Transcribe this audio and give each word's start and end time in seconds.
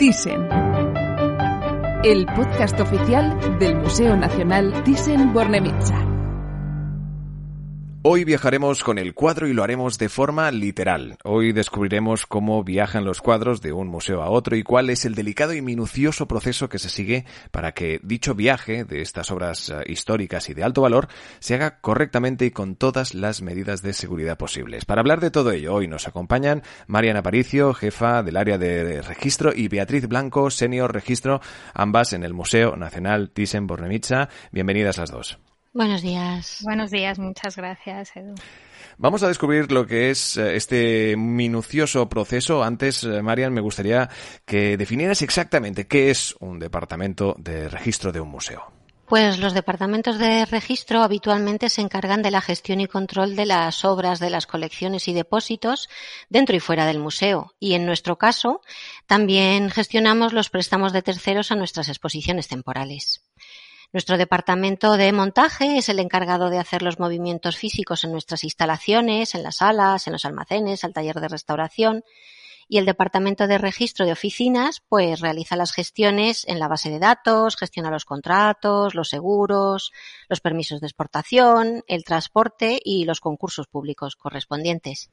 Thyssen. 0.00 0.48
El 2.04 2.24
podcast 2.34 2.80
oficial 2.80 3.58
del 3.58 3.76
Museo 3.76 4.16
Nacional 4.16 4.72
Thyssen-Bornemisza. 4.82 6.09
Hoy 8.02 8.24
viajaremos 8.24 8.82
con 8.82 8.96
el 8.96 9.12
cuadro 9.12 9.46
y 9.46 9.52
lo 9.52 9.62
haremos 9.62 9.98
de 9.98 10.08
forma 10.08 10.50
literal. 10.50 11.18
Hoy 11.22 11.52
descubriremos 11.52 12.24
cómo 12.24 12.64
viajan 12.64 13.04
los 13.04 13.20
cuadros 13.20 13.60
de 13.60 13.74
un 13.74 13.88
museo 13.88 14.22
a 14.22 14.30
otro 14.30 14.56
y 14.56 14.62
cuál 14.62 14.88
es 14.88 15.04
el 15.04 15.14
delicado 15.14 15.52
y 15.52 15.60
minucioso 15.60 16.26
proceso 16.26 16.70
que 16.70 16.78
se 16.78 16.88
sigue 16.88 17.26
para 17.50 17.72
que 17.72 18.00
dicho 18.02 18.34
viaje 18.34 18.84
de 18.84 19.02
estas 19.02 19.30
obras 19.30 19.68
eh, 19.68 19.82
históricas 19.86 20.48
y 20.48 20.54
de 20.54 20.64
alto 20.64 20.80
valor 20.80 21.08
se 21.40 21.56
haga 21.56 21.80
correctamente 21.82 22.46
y 22.46 22.52
con 22.52 22.74
todas 22.74 23.12
las 23.12 23.42
medidas 23.42 23.82
de 23.82 23.92
seguridad 23.92 24.38
posibles. 24.38 24.86
Para 24.86 25.02
hablar 25.02 25.20
de 25.20 25.30
todo 25.30 25.52
ello, 25.52 25.74
hoy 25.74 25.86
nos 25.86 26.08
acompañan 26.08 26.62
Mariana 26.86 27.20
Aparicio, 27.20 27.74
jefa 27.74 28.22
del 28.22 28.38
área 28.38 28.56
de 28.56 29.02
registro, 29.02 29.52
y 29.54 29.68
Beatriz 29.68 30.08
Blanco, 30.08 30.50
senior 30.50 30.94
registro, 30.94 31.42
ambas 31.74 32.14
en 32.14 32.24
el 32.24 32.32
Museo 32.32 32.76
Nacional 32.76 33.30
Thyssen-Bornemisza. 33.34 34.30
Bienvenidas 34.52 34.96
las 34.96 35.10
dos. 35.10 35.38
Buenos 35.72 36.02
días. 36.02 36.58
Buenos 36.62 36.90
días, 36.90 37.18
muchas 37.18 37.56
gracias, 37.56 38.16
Edu. 38.16 38.34
Vamos 38.98 39.22
a 39.22 39.28
descubrir 39.28 39.70
lo 39.70 39.86
que 39.86 40.10
es 40.10 40.36
eh, 40.36 40.56
este 40.56 41.16
minucioso 41.16 42.08
proceso. 42.08 42.64
Antes, 42.64 43.04
eh, 43.04 43.22
Marian, 43.22 43.52
me 43.52 43.60
gustaría 43.60 44.08
que 44.44 44.76
definieras 44.76 45.22
exactamente 45.22 45.86
qué 45.86 46.10
es 46.10 46.34
un 46.40 46.58
departamento 46.58 47.36
de 47.38 47.68
registro 47.68 48.10
de 48.10 48.20
un 48.20 48.28
museo. 48.28 48.72
Pues 49.10 49.38
los 49.38 49.54
departamentos 49.54 50.18
de 50.18 50.44
registro 50.44 51.02
habitualmente 51.02 51.68
se 51.68 51.80
encargan 51.80 52.22
de 52.22 52.30
la 52.30 52.40
gestión 52.40 52.80
y 52.80 52.86
control 52.86 53.34
de 53.34 53.44
las 53.44 53.84
obras 53.84 54.20
de 54.20 54.30
las 54.30 54.46
colecciones 54.46 55.08
y 55.08 55.12
depósitos 55.12 55.88
dentro 56.28 56.54
y 56.54 56.60
fuera 56.60 56.86
del 56.86 57.00
museo. 57.00 57.54
Y 57.58 57.74
en 57.74 57.86
nuestro 57.86 58.18
caso, 58.18 58.60
también 59.06 59.70
gestionamos 59.70 60.32
los 60.32 60.48
préstamos 60.48 60.92
de 60.92 61.02
terceros 61.02 61.50
a 61.50 61.56
nuestras 61.56 61.88
exposiciones 61.88 62.46
temporales. 62.46 63.24
Nuestro 63.92 64.18
departamento 64.18 64.96
de 64.96 65.12
montaje 65.12 65.76
es 65.76 65.88
el 65.88 65.98
encargado 65.98 66.48
de 66.48 66.58
hacer 66.58 66.82
los 66.82 67.00
movimientos 67.00 67.56
físicos 67.56 68.04
en 68.04 68.12
nuestras 68.12 68.44
instalaciones, 68.44 69.34
en 69.34 69.42
las 69.42 69.56
salas, 69.56 70.06
en 70.06 70.12
los 70.12 70.24
almacenes, 70.24 70.84
al 70.84 70.92
taller 70.92 71.16
de 71.16 71.26
restauración. 71.26 72.04
Y 72.68 72.78
el 72.78 72.86
departamento 72.86 73.48
de 73.48 73.58
registro 73.58 74.06
de 74.06 74.12
oficinas, 74.12 74.80
pues 74.88 75.18
realiza 75.18 75.56
las 75.56 75.72
gestiones 75.72 76.46
en 76.46 76.60
la 76.60 76.68
base 76.68 76.88
de 76.88 77.00
datos, 77.00 77.56
gestiona 77.56 77.90
los 77.90 78.04
contratos, 78.04 78.94
los 78.94 79.08
seguros, 79.08 79.90
los 80.28 80.40
permisos 80.40 80.80
de 80.80 80.86
exportación, 80.86 81.82
el 81.88 82.04
transporte 82.04 82.80
y 82.84 83.06
los 83.06 83.18
concursos 83.18 83.66
públicos 83.66 84.14
correspondientes. 84.14 85.10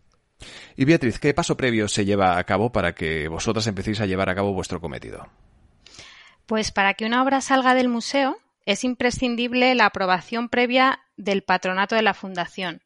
Y 0.75 0.85
Beatriz, 0.85 1.17
¿qué 1.17 1.33
paso 1.33 1.57
previo 1.57 1.87
se 1.87 2.05
lleva 2.05 2.37
a 2.37 2.43
cabo 2.43 2.71
para 2.71 2.93
que 2.93 3.27
vosotras 3.27 3.65
empecéis 3.65 4.01
a 4.01 4.05
llevar 4.05 4.29
a 4.29 4.35
cabo 4.35 4.53
vuestro 4.53 4.79
cometido? 4.79 5.27
Pues 6.45 6.71
para 6.71 6.93
que 6.93 7.07
una 7.07 7.23
obra 7.23 7.41
salga 7.41 7.73
del 7.73 7.89
museo, 7.89 8.37
es 8.67 8.83
imprescindible 8.83 9.73
la 9.75 9.85
aprobación 9.85 10.49
previa 10.49 10.99
del 11.15 11.41
patronato 11.41 11.95
de 11.95 12.01
la 12.01 12.13
Fundación. 12.13 12.81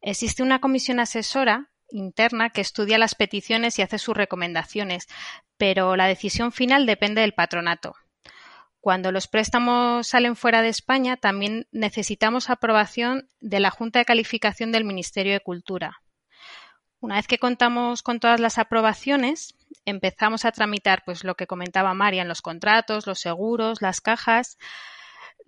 Existe 0.00 0.44
una 0.44 0.60
comisión 0.60 1.00
asesora 1.00 1.70
interna 1.90 2.50
que 2.50 2.60
estudia 2.60 2.98
las 2.98 3.16
peticiones 3.16 3.78
y 3.78 3.82
hace 3.82 3.98
sus 3.98 4.16
recomendaciones, 4.16 5.08
pero 5.56 5.96
la 5.96 6.06
decisión 6.06 6.52
final 6.52 6.86
depende 6.86 7.22
del 7.22 7.34
patronato. 7.34 7.96
Cuando 8.80 9.10
los 9.10 9.26
préstamos 9.26 10.06
salen 10.06 10.36
fuera 10.36 10.62
de 10.62 10.68
España, 10.68 11.16
también 11.16 11.66
necesitamos 11.72 12.48
aprobación 12.48 13.28
de 13.40 13.58
la 13.58 13.70
Junta 13.70 13.98
de 13.98 14.04
Calificación 14.04 14.70
del 14.70 14.84
Ministerio 14.84 15.32
de 15.32 15.40
Cultura. 15.40 16.00
Una 17.00 17.16
vez 17.16 17.26
que 17.26 17.38
contamos 17.38 18.04
con 18.04 18.20
todas 18.20 18.38
las 18.38 18.56
aprobaciones, 18.56 19.56
empezamos 19.84 20.44
a 20.44 20.52
tramitar 20.52 21.02
pues 21.04 21.24
lo 21.24 21.34
que 21.34 21.48
comentaba 21.48 21.92
Marian, 21.92 22.28
los 22.28 22.40
contratos, 22.40 23.08
los 23.08 23.18
seguros, 23.18 23.82
las 23.82 24.00
cajas, 24.00 24.58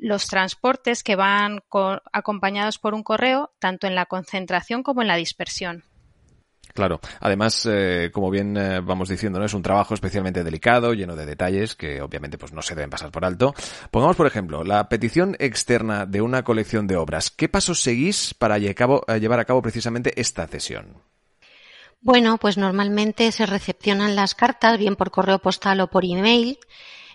los 0.00 0.26
transportes 0.26 1.02
que 1.04 1.14
van 1.14 1.60
acompañados 2.12 2.78
por 2.78 2.94
un 2.94 3.02
correo, 3.02 3.52
tanto 3.58 3.86
en 3.86 3.94
la 3.94 4.06
concentración 4.06 4.82
como 4.82 5.02
en 5.02 5.08
la 5.08 5.16
dispersión. 5.16 5.84
Claro. 6.72 7.00
Además, 7.20 7.66
eh, 7.68 8.10
como 8.12 8.30
bien 8.30 8.56
eh, 8.56 8.80
vamos 8.80 9.08
diciendo, 9.08 9.38
¿no? 9.38 9.44
es 9.44 9.54
un 9.54 9.62
trabajo 9.62 9.94
especialmente 9.94 10.44
delicado, 10.44 10.94
lleno 10.94 11.16
de 11.16 11.26
detalles 11.26 11.74
que 11.74 12.00
obviamente 12.00 12.38
pues 12.38 12.52
no 12.52 12.62
se 12.62 12.74
deben 12.74 12.90
pasar 12.90 13.10
por 13.10 13.24
alto. 13.24 13.54
Pongamos, 13.90 14.16
por 14.16 14.26
ejemplo, 14.26 14.64
la 14.64 14.88
petición 14.88 15.36
externa 15.38 16.06
de 16.06 16.22
una 16.22 16.44
colección 16.44 16.86
de 16.86 16.96
obras. 16.96 17.30
¿Qué 17.30 17.48
pasos 17.48 17.82
seguís 17.82 18.34
para 18.34 18.58
llevar 18.58 19.40
a 19.40 19.44
cabo 19.44 19.62
precisamente 19.62 20.18
esta 20.20 20.46
cesión? 20.46 20.96
Bueno, 22.02 22.38
pues 22.38 22.56
normalmente 22.56 23.30
se 23.32 23.44
recepcionan 23.44 24.16
las 24.16 24.34
cartas 24.34 24.78
bien 24.78 24.96
por 24.96 25.10
correo 25.10 25.38
postal 25.38 25.80
o 25.80 25.88
por 25.88 26.04
email 26.04 26.58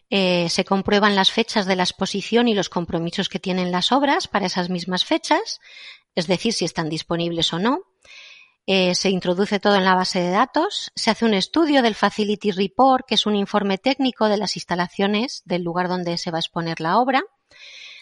eh, 0.09 0.47
se 0.49 0.66
comprueban 0.66 1.16
las 1.16 1.31
fechas 1.31 1.66
de 1.66 1.75
la 1.75 1.83
exposición 1.83 2.47
y 2.47 2.53
los 2.53 2.69
compromisos 2.69 3.29
que 3.29 3.39
tienen 3.39 3.71
las 3.71 3.91
obras 3.91 4.27
para 4.27 4.45
esas 4.45 4.69
mismas 4.69 5.05
fechas, 5.05 5.59
es 6.13 6.27
decir, 6.27 6.53
si 6.53 6.66
están 6.66 6.89
disponibles 6.89 7.53
o 7.53 7.59
no. 7.59 7.79
Eh, 8.67 8.95
se 8.95 9.11
introduce 9.11 9.59
todo 9.59 9.75
en 9.75 9.85
la 9.85 9.93
base 9.93 10.19
de 10.19 10.31
datos, 10.31 10.91
se 10.95 11.11
hace 11.11 11.25
un 11.25 11.35
estudio 11.35 11.83
del 11.83 11.93
Facility 11.93 12.51
Report, 12.51 13.05
que 13.07 13.16
es 13.16 13.27
un 13.27 13.35
informe 13.35 13.77
técnico 13.77 14.27
de 14.27 14.38
las 14.38 14.55
instalaciones 14.55 15.43
del 15.45 15.61
lugar 15.61 15.88
donde 15.88 16.17
se 16.17 16.31
va 16.31 16.37
a 16.37 16.39
exponer 16.39 16.81
la 16.81 16.97
obra, 16.97 17.23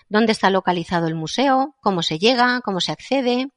dónde 0.07 0.31
está 0.31 0.49
localizado 0.49 1.07
el 1.07 1.15
museo, 1.15 1.75
cómo 1.81 2.01
se 2.01 2.17
llega, 2.17 2.61
cómo 2.63 2.79
se 2.79 2.93
accede, 2.93 3.49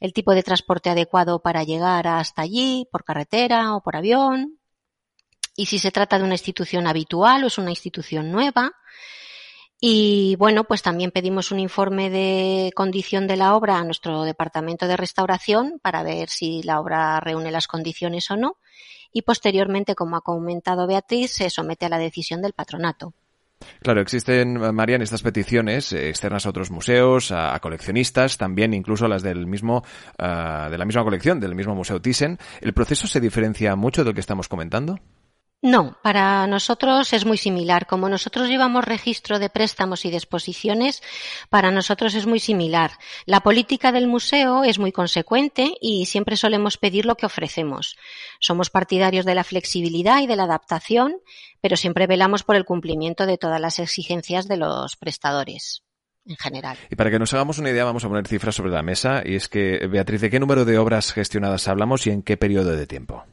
el 0.00 0.12
tipo 0.12 0.32
de 0.32 0.42
transporte 0.42 0.88
adecuado 0.88 1.42
para 1.42 1.64
llegar 1.64 2.06
hasta 2.06 2.42
allí, 2.42 2.86
por 2.90 3.04
carretera 3.04 3.74
o 3.74 3.82
por 3.82 3.96
avión, 3.96 4.55
y 5.56 5.66
si 5.66 5.78
se 5.78 5.90
trata 5.90 6.18
de 6.18 6.24
una 6.24 6.34
institución 6.34 6.86
habitual 6.86 7.42
o 7.42 7.46
es 7.46 7.58
una 7.58 7.70
institución 7.70 8.30
nueva. 8.30 8.72
Y 9.80 10.36
bueno, 10.38 10.64
pues 10.64 10.82
también 10.82 11.10
pedimos 11.10 11.50
un 11.50 11.58
informe 11.58 12.08
de 12.08 12.72
condición 12.74 13.26
de 13.26 13.36
la 13.36 13.54
obra 13.54 13.78
a 13.78 13.84
nuestro 13.84 14.24
departamento 14.24 14.86
de 14.86 14.96
restauración 14.96 15.78
para 15.82 16.02
ver 16.02 16.28
si 16.28 16.62
la 16.62 16.80
obra 16.80 17.20
reúne 17.20 17.50
las 17.50 17.66
condiciones 17.66 18.30
o 18.30 18.36
no. 18.36 18.56
Y 19.12 19.22
posteriormente, 19.22 19.94
como 19.94 20.16
ha 20.16 20.20
comentado 20.20 20.86
Beatriz, 20.86 21.32
se 21.32 21.50
somete 21.50 21.86
a 21.86 21.88
la 21.90 21.98
decisión 21.98 22.42
del 22.42 22.52
patronato. 22.52 23.14
Claro, 23.80 24.02
existen, 24.02 24.74
Marian, 24.74 25.00
estas 25.00 25.22
peticiones 25.22 25.92
externas 25.92 26.44
a 26.44 26.50
otros 26.50 26.70
museos, 26.70 27.32
a, 27.32 27.58
coleccionistas, 27.60 28.36
también 28.36 28.74
incluso 28.74 29.08
las 29.08 29.22
del 29.22 29.46
mismo, 29.46 29.82
ah, 30.18 30.68
de 30.70 30.76
la 30.76 30.84
misma 30.84 31.04
colección, 31.04 31.40
del 31.40 31.54
mismo 31.54 31.74
Museo 31.74 32.00
Thyssen. 32.00 32.38
¿El 32.60 32.74
proceso 32.74 33.06
se 33.06 33.20
diferencia 33.20 33.74
mucho 33.76 34.04
del 34.04 34.14
que 34.14 34.20
estamos 34.20 34.48
comentando? 34.48 34.98
No, 35.66 35.98
para 36.00 36.46
nosotros 36.46 37.12
es 37.12 37.26
muy 37.26 37.38
similar. 37.38 37.88
Como 37.88 38.08
nosotros 38.08 38.48
llevamos 38.48 38.84
registro 38.84 39.40
de 39.40 39.50
préstamos 39.50 40.04
y 40.04 40.10
de 40.10 40.16
exposiciones, 40.16 41.02
para 41.50 41.72
nosotros 41.72 42.14
es 42.14 42.24
muy 42.24 42.38
similar. 42.38 42.92
La 43.24 43.40
política 43.40 43.90
del 43.90 44.06
museo 44.06 44.62
es 44.62 44.78
muy 44.78 44.92
consecuente 44.92 45.74
y 45.80 46.06
siempre 46.06 46.36
solemos 46.36 46.78
pedir 46.78 47.04
lo 47.04 47.16
que 47.16 47.26
ofrecemos. 47.26 47.96
Somos 48.38 48.70
partidarios 48.70 49.24
de 49.24 49.34
la 49.34 49.42
flexibilidad 49.42 50.22
y 50.22 50.28
de 50.28 50.36
la 50.36 50.44
adaptación, 50.44 51.16
pero 51.60 51.76
siempre 51.76 52.06
velamos 52.06 52.44
por 52.44 52.54
el 52.54 52.64
cumplimiento 52.64 53.26
de 53.26 53.36
todas 53.36 53.60
las 53.60 53.80
exigencias 53.80 54.46
de 54.46 54.58
los 54.58 54.94
prestadores. 54.94 55.82
En 56.24 56.36
general. 56.36 56.78
Y 56.90 56.94
para 56.94 57.10
que 57.10 57.18
nos 57.18 57.34
hagamos 57.34 57.58
una 57.58 57.70
idea, 57.70 57.82
vamos 57.82 58.04
a 58.04 58.08
poner 58.08 58.28
cifras 58.28 58.54
sobre 58.54 58.70
la 58.70 58.82
mesa. 58.82 59.22
Y 59.24 59.34
es 59.34 59.48
que, 59.48 59.84
Beatriz, 59.88 60.20
¿de 60.20 60.30
qué 60.30 60.38
número 60.38 60.64
de 60.64 60.78
obras 60.78 61.12
gestionadas 61.12 61.66
hablamos 61.66 62.06
y 62.06 62.10
en 62.10 62.22
qué 62.22 62.36
periodo 62.36 62.70
de 62.76 62.86
tiempo? 62.86 63.24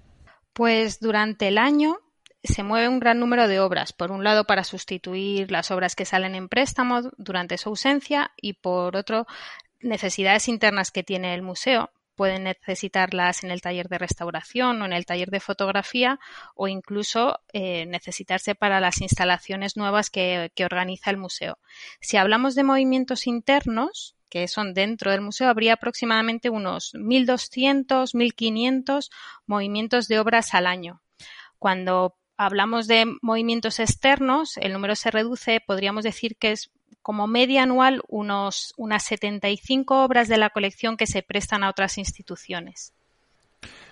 Pues 0.53 0.99
durante 0.99 1.47
el 1.47 1.57
año 1.59 1.97
se 2.43 2.63
mueve 2.63 2.89
un 2.89 2.99
gran 2.99 3.19
número 3.19 3.47
de 3.47 3.59
obras, 3.59 3.93
por 3.93 4.11
un 4.11 4.23
lado 4.23 4.45
para 4.45 4.63
sustituir 4.63 5.49
las 5.51 5.71
obras 5.71 5.95
que 5.95 6.05
salen 6.05 6.35
en 6.35 6.49
préstamo 6.49 7.01
durante 7.17 7.57
su 7.57 7.69
ausencia 7.69 8.31
y 8.35 8.53
por 8.53 8.97
otro 8.97 9.25
necesidades 9.79 10.47
internas 10.47 10.91
que 10.91 11.03
tiene 11.03 11.33
el 11.33 11.41
museo. 11.41 11.91
Pueden 12.15 12.43
necesitarlas 12.43 13.43
en 13.43 13.49
el 13.49 13.61
taller 13.61 13.87
de 13.87 13.97
restauración 13.97 14.81
o 14.81 14.85
en 14.85 14.93
el 14.93 15.05
taller 15.05 15.31
de 15.31 15.39
fotografía 15.39 16.19
o 16.53 16.67
incluso 16.67 17.39
eh, 17.53 17.85
necesitarse 17.87 18.53
para 18.53 18.79
las 18.79 19.01
instalaciones 19.01 19.77
nuevas 19.77 20.11
que, 20.11 20.51
que 20.53 20.65
organiza 20.65 21.09
el 21.09 21.17
museo. 21.17 21.57
Si 22.01 22.17
hablamos 22.17 22.53
de 22.53 22.63
movimientos 22.63 23.25
internos, 23.25 24.15
que 24.29 24.47
son 24.47 24.73
dentro 24.73 25.11
del 25.11 25.21
museo, 25.21 25.49
habría 25.49 25.73
aproximadamente 25.73 26.49
unos 26.49 26.93
1.200, 26.93 28.13
1.500 28.13 29.09
movimientos 29.47 30.07
de 30.07 30.19
obras 30.19 30.53
al 30.53 30.67
año. 30.67 31.01
Cuando 31.57 32.15
hablamos 32.37 32.87
de 32.87 33.05
movimientos 33.21 33.79
externos, 33.79 34.57
el 34.57 34.73
número 34.73 34.95
se 34.95 35.11
reduce, 35.11 35.61
podríamos 35.65 36.03
decir 36.03 36.35
que 36.37 36.51
es 36.51 36.71
como 37.01 37.27
media 37.27 37.63
anual 37.63 38.01
unos, 38.07 38.73
unas 38.77 39.03
75 39.03 40.03
obras 40.03 40.27
de 40.27 40.37
la 40.37 40.49
colección 40.49 40.97
que 40.97 41.07
se 41.07 41.21
prestan 41.21 41.63
a 41.63 41.69
otras 41.69 41.97
instituciones. 41.97 42.93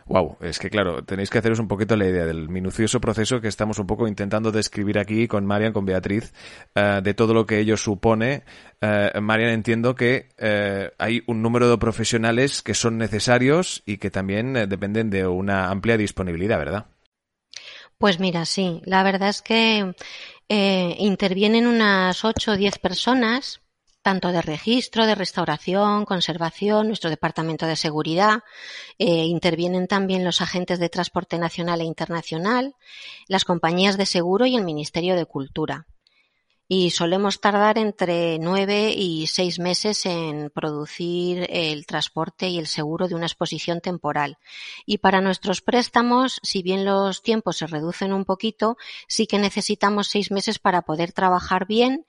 Wow, 0.08 0.38
es 0.42 0.60
que 0.60 0.70
claro, 0.70 1.04
tenéis 1.04 1.30
que 1.30 1.38
haceros 1.38 1.60
un 1.60 1.68
poquito 1.68 1.96
la 1.96 2.06
idea 2.06 2.26
del 2.26 2.50
minucioso 2.50 3.00
proceso 3.00 3.40
que 3.40 3.48
estamos 3.48 3.80
un 3.80 3.88
poco 3.88 4.08
intentando 4.08 4.52
describir 4.52 5.00
aquí 5.00 5.28
con 5.28 5.46
Marian, 5.46 5.74
con 5.74 5.86
Beatriz, 5.86 6.34
eh, 6.76 7.00
de 7.04 7.14
todo 7.14 7.34
lo 7.34 7.46
que 7.46 7.60
ello 7.60 7.78
supone. 7.78 8.44
Eh, 8.82 9.12
Marian, 9.22 9.52
entiendo 9.52 9.96
que 9.96 10.30
eh, 10.38 10.92
hay 10.98 11.24
un 11.28 11.42
número 11.42 11.70
de 11.70 11.78
profesionales 11.78 12.62
que 12.62 12.74
son 12.74 12.98
necesarios 12.98 13.84
y 13.86 13.98
que 13.98 14.12
también 14.12 14.54
dependen 14.54 15.10
de 15.10 15.28
una 15.28 15.70
amplia 15.70 15.98
disponibilidad, 15.98 16.58
¿verdad? 16.58 16.88
Pues 18.02 18.20
mira, 18.20 18.46
sí, 18.46 18.82
la 18.86 19.04
verdad 19.04 19.30
es 19.30 19.44
que 19.44 19.94
intervienen 20.50 21.68
unas 21.68 22.26
8 22.26 22.52
o 22.52 22.58
10 22.58 22.80
personas 22.80 23.62
tanto 24.02 24.32
de 24.32 24.42
registro, 24.42 25.06
de 25.06 25.14
restauración, 25.14 26.06
conservación, 26.06 26.88
nuestro 26.88 27.12
departamento 27.12 27.68
de 27.68 27.76
seguridad. 27.76 28.40
Eh, 28.98 29.26
intervienen 29.26 29.88
también 29.88 30.26
los 30.26 30.42
agentes 30.42 30.80
de 30.80 30.90
transporte 30.90 31.38
nacional 31.38 31.82
e 31.82 31.86
internacional, 31.86 32.76
las 33.28 33.46
compañías 33.46 33.98
de 33.98 34.08
seguro 34.08 34.48
y 34.48 34.56
el 34.56 34.64
Ministerio 34.64 35.16
de 35.16 35.28
Cultura. 35.28 35.86
Y 36.74 36.92
solemos 36.92 37.42
tardar 37.42 37.78
entre 37.78 38.40
nueve 38.40 38.94
y 38.96 39.28
seis 39.28 39.60
meses 39.60 40.06
en 40.06 40.50
producir 40.50 41.46
el 41.50 41.86
transporte 41.86 42.48
y 42.48 42.60
el 42.60 42.66
seguro 42.66 43.10
de 43.10 43.16
una 43.16 43.26
exposición 43.26 43.82
temporal. 43.82 44.38
Y 44.86 45.00
para 45.00 45.20
nuestros 45.20 45.60
préstamos, 45.60 46.40
si 46.44 46.64
bien 46.64 46.86
los 46.86 47.24
tiempos 47.24 47.58
se 47.58 47.68
reducen 47.68 48.14
un 48.14 48.24
poquito, 48.24 48.78
sí 49.10 49.28
que 49.28 49.38
necesitamos 49.38 50.08
seis 50.08 50.32
meses 50.32 50.60
para 50.60 50.84
poder 50.84 51.12
trabajar 51.12 51.68
bien 51.68 52.06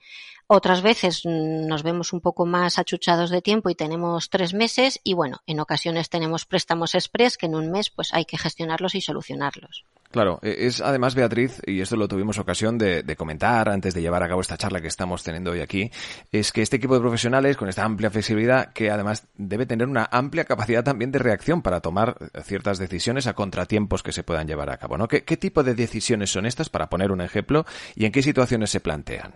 otras 0.47 0.81
veces 0.81 1.25
nos 1.25 1.83
vemos 1.83 2.13
un 2.13 2.21
poco 2.21 2.45
más 2.45 2.77
achuchados 2.79 3.31
de 3.31 3.41
tiempo 3.41 3.69
y 3.69 3.75
tenemos 3.75 4.29
tres 4.29 4.53
meses 4.53 4.99
y 5.03 5.13
bueno, 5.13 5.41
en 5.45 5.59
ocasiones 5.59 6.09
tenemos 6.09 6.45
préstamos 6.45 6.95
express 6.95 7.37
que 7.37 7.47
en 7.47 7.55
un 7.55 7.71
mes 7.71 7.89
pues 7.89 8.13
hay 8.13 8.25
que 8.25 8.37
gestionarlos 8.37 8.95
y 8.95 9.01
solucionarlos. 9.01 9.85
Claro, 10.13 10.39
e, 10.43 10.67
es 10.67 10.79
además 10.79 11.15
Beatriz, 11.15 11.59
y 11.65 11.81
esto 11.81 11.95
lo 11.95 12.07
tuvimos 12.07 12.37
ocasión 12.37 12.77
de, 12.77 13.03
comentar 13.17 13.67
antes 13.67 13.95
de 13.95 14.01
llevar 14.01 14.21
a 14.21 14.27
cabo 14.27 14.41
esta 14.41 14.57
charla 14.57 14.79
que 14.79 14.87
estamos 14.87 15.23
teniendo 15.23 15.49
hoy 15.49 15.59
aquí, 15.59 15.89
es 16.31 16.51
que 16.51 16.61
este 16.61 16.75
equipo 16.75 16.93
de 16.93 17.01
profesionales 17.01 17.57
con 17.57 17.67
esta 17.67 17.83
amplia 17.83 18.11
flexibilidad 18.11 18.73
que 18.73 18.91
además 18.91 19.25
debe 19.33 19.65
tener 19.65 19.87
una 19.87 20.07
amplia 20.11 20.45
capacidad 20.45 20.83
también 20.83 21.11
de 21.11 21.17
reacción 21.17 21.63
para 21.63 21.81
tomar 21.81 22.15
ciertas 22.43 22.77
decisiones 22.77 23.25
a 23.25 23.33
contratiempos 23.33 24.03
que 24.03 24.11
se 24.11 24.23
puedan 24.23 24.47
llevar 24.47 24.69
a 24.69 24.77
cabo. 24.77 24.99
¿no? 24.99 25.07
¿Qué, 25.07 25.23
qué 25.23 25.35
tipo 25.35 25.63
de 25.63 25.73
decisiones 25.73 26.31
son 26.31 26.45
estas, 26.45 26.69
para 26.69 26.91
poner 26.91 27.11
un 27.11 27.21
ejemplo, 27.21 27.65
y 27.95 28.05
en 28.05 28.11
qué 28.11 28.21
situaciones 28.21 28.69
se 28.69 28.81
plantean? 28.81 29.33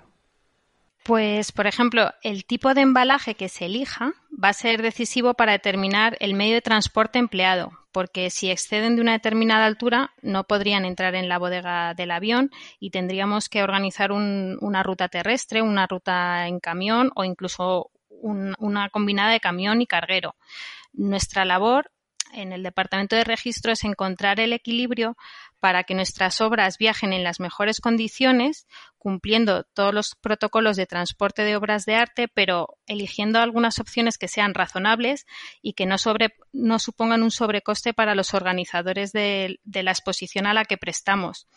Pues, 1.08 1.54
por 1.54 1.68
ejemplo, 1.68 2.12
el 2.22 2.44
tipo 2.44 2.74
de 2.74 2.82
embalaje 2.82 3.36
que 3.36 3.48
se 3.48 3.68
elija 3.68 4.12
va 4.44 4.50
a 4.50 4.54
ser 4.54 4.82
decisivo 4.82 5.36
para 5.36 5.54
determinar 5.54 6.18
el 6.20 6.34
medio 6.34 6.56
de 6.56 6.62
transporte 6.62 7.18
empleado, 7.18 7.72
porque 7.94 8.30
si 8.30 8.52
exceden 8.52 8.98
de 8.98 9.02
una 9.04 9.14
determinada 9.14 9.66
altura 9.66 10.12
no 10.22 10.44
podrían 10.44 10.84
entrar 10.84 11.16
en 11.16 11.30
la 11.30 11.38
bodega 11.38 11.94
del 11.94 12.12
avión 12.12 12.52
y 12.82 12.90
tendríamos 12.90 13.48
que 13.48 13.64
organizar 13.64 14.12
una 14.12 14.84
ruta 14.84 15.08
terrestre, 15.08 15.62
una 15.62 15.88
ruta 15.88 16.46
en 16.50 16.60
camión 16.60 17.10
o 17.16 17.24
incluso 17.24 17.90
una 18.10 18.90
combinada 18.90 19.32
de 19.32 19.40
camión 19.40 19.82
y 19.82 19.88
carguero. 19.88 20.36
Nuestra 20.92 21.46
labor 21.46 21.90
en 22.34 22.52
el 22.52 22.64
departamento 22.64 23.16
de 23.16 23.24
registro 23.24 23.72
es 23.72 23.86
encontrar 23.86 24.42
el 24.42 24.52
equilibrio 24.52 25.16
para 25.60 25.84
que 25.84 25.96
nuestras 25.96 26.42
obras 26.42 26.78
viajen 26.78 27.14
en 27.14 27.24
las 27.24 27.40
mejores 27.40 27.80
condiciones, 27.80 28.68
cumpliendo 28.98 29.64
todos 29.74 29.94
los 29.94 30.16
protocolos 30.20 30.78
de 30.78 30.86
transporte 30.86 31.44
de 31.44 31.56
obras 31.56 31.86
de 31.86 31.96
arte, 31.96 32.28
pero 32.28 32.78
eligiendo 32.86 33.40
algunas 33.40 33.80
opciones 33.80 34.18
que 34.18 34.28
sean 34.28 34.54
razonables 34.54 35.26
y 35.62 35.74
que 35.74 35.86
no, 35.86 35.98
supongan 36.80 37.24
un 37.24 37.32
sobrecoste 37.32 37.94
para 37.94 38.16
los 38.16 38.34
organizadores 38.34 39.12
de 39.12 39.60
la 39.66 39.92
exposición 39.92 40.46
a 40.46 40.54
la 40.54 40.66
que 40.66 40.78
prestamos 40.78 41.48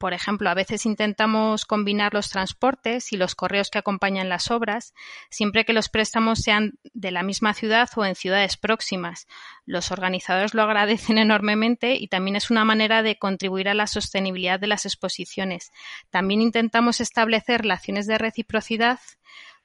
por 0.00 0.14
ejemplo, 0.14 0.48
a 0.48 0.54
veces 0.54 0.86
intentamos 0.86 1.66
combinar 1.66 2.14
los 2.14 2.30
transportes 2.30 3.12
y 3.12 3.18
los 3.18 3.34
correos 3.34 3.68
que 3.68 3.80
acompañan 3.80 4.30
las 4.30 4.50
obras, 4.50 4.94
siempre 5.28 5.66
que 5.66 5.74
los 5.74 5.90
préstamos 5.90 6.38
sean 6.38 6.78
de 6.94 7.10
la 7.10 7.22
misma 7.22 7.52
ciudad 7.52 7.86
o 7.96 8.06
en 8.06 8.14
ciudades 8.14 8.56
próximas. 8.56 9.26
Los 9.66 9.92
organizadores 9.92 10.54
lo 10.54 10.62
agradecen 10.62 11.18
enormemente 11.18 11.96
y 11.96 12.08
también 12.08 12.36
es 12.36 12.50
una 12.50 12.64
manera 12.64 13.02
de 13.02 13.18
contribuir 13.18 13.68
a 13.68 13.74
la 13.74 13.86
sostenibilidad 13.86 14.58
de 14.58 14.68
las 14.68 14.86
exposiciones. 14.86 15.70
También 16.08 16.40
intentamos 16.40 17.02
establecer 17.02 17.60
relaciones 17.60 18.06
de 18.06 18.16
reciprocidad 18.16 19.00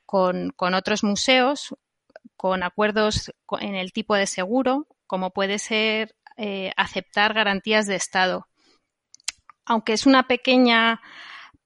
con, 0.05 0.53
otros 0.59 1.05
museos, 1.05 1.77
con 2.35 2.61
acuerdos 2.63 3.33
en 3.61 3.75
el 3.75 3.93
tipo 3.93 4.15
de 4.15 4.27
seguro, 4.27 4.85
como 5.07 5.31
puede 5.31 5.59
ser 5.59 6.13
eh, 6.35 6.73
aceptar 6.75 7.33
garantías 7.33 7.87
de 7.87 7.95
Estado 7.95 8.49
aunque 9.65 9.93
es 9.93 10.05
una 10.05 10.27
pequeña 10.27 11.01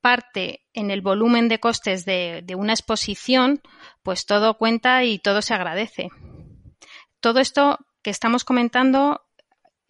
parte 0.02 0.66
en 0.74 0.92
el 0.92 1.02
volumen 1.02 1.48
de 1.50 1.60
costes 1.60 2.06
de, 2.06 2.44
una 2.58 2.74
exposición, 2.74 3.62
pues 4.04 4.26
todo 4.26 4.58
cuenta 4.58 5.04
y 5.04 5.20
todo 5.20 5.42
se 5.42 5.54
agradece. 5.54 6.10
Todo 7.20 7.40
esto 7.40 7.80
que 8.02 8.10
estamos 8.10 8.46
comentando 8.46 9.26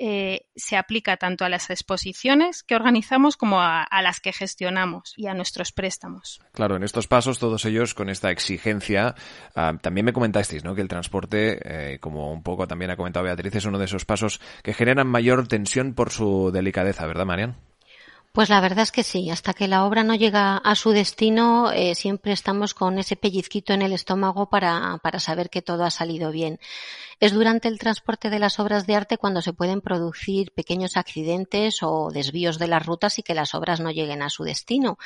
eh, 0.01 0.47
se 0.55 0.77
aplica 0.77 1.17
tanto 1.17 1.45
a 1.45 1.49
las 1.49 1.69
exposiciones 1.69 2.63
que 2.63 2.75
organizamos 2.75 3.37
como 3.37 3.61
a, 3.61 3.85
las 4.01 4.19
que 4.19 4.31
gestionamos 4.31 5.13
y 5.15 5.27
a 5.27 5.33
nuestros 5.33 5.71
préstamos. 5.73 6.39
Claro, 6.53 6.77
en 6.77 6.83
estos 6.83 7.07
pasos, 7.07 7.37
todos 7.37 7.65
ellos 7.65 7.93
con 7.93 8.09
esta 8.09 8.31
exigencia, 8.31 9.13
ah, 9.55 9.73
también 9.79 10.05
me 10.05 10.13
comentasteis 10.13 10.63
¿no? 10.63 10.73
que 10.73 10.81
el 10.81 10.87
transporte, 10.87 11.59
eh, 11.93 11.99
como 11.99 12.31
un 12.31 12.41
poco 12.41 12.65
también 12.65 12.91
ha 12.91 12.97
comentado 12.97 13.25
Beatriz, 13.25 13.55
es 13.55 13.65
uno 13.65 13.77
de 13.77 13.85
esos 13.85 14.05
pasos 14.05 14.41
que 14.63 14.73
generan 14.73 15.07
mayor 15.07 15.47
tensión 15.47 15.93
por 15.93 16.11
su 16.11 16.49
delicadeza, 16.51 17.05
¿verdad, 17.05 17.25
Marian? 17.25 17.68
Pues 18.39 18.47
la 18.47 18.61
verdad 18.61 18.83
es 18.83 18.93
que 18.93 19.03
sí, 19.03 19.29
hasta 19.29 19.53
que 19.53 19.67
la 19.67 19.83
obra 19.83 20.05
no 20.05 20.15
llega 20.15 20.55
a 20.55 20.75
su 20.75 20.91
destino, 20.91 21.73
eh, 21.73 21.93
siempre 21.93 22.31
estamos 22.31 22.73
con 22.73 22.97
ese 22.97 23.17
pellizquito 23.17 23.73
en 23.73 23.81
el 23.81 23.91
estómago 23.91 24.49
para, 24.49 24.97
para 25.03 25.19
saber 25.19 25.49
que 25.49 25.61
todo 25.61 25.83
ha 25.83 25.91
salido 25.91 26.31
bien. 26.31 26.57
Es 27.19 27.33
durante 27.33 27.67
el 27.67 27.79
transporte 27.79 28.29
de 28.29 28.39
las 28.39 28.59
obras 28.59 28.87
de 28.87 28.95
arte 28.95 29.17
cuando 29.17 29.41
se 29.41 29.51
pueden 29.51 29.81
producir 29.81 30.53
pequeños 30.53 30.95
accidentes 30.95 31.83
o 31.83 32.11
desvíos 32.11 32.57
de 32.59 32.67
las 32.67 32.85
rutas 32.85 33.19
y 33.19 33.23
que 33.23 33.33
las 33.33 33.53
obras 33.55 33.81
no 33.81 33.91
lleguen 33.91 34.21
a 34.21 34.29
su 34.29 34.43
destino. 34.43 34.97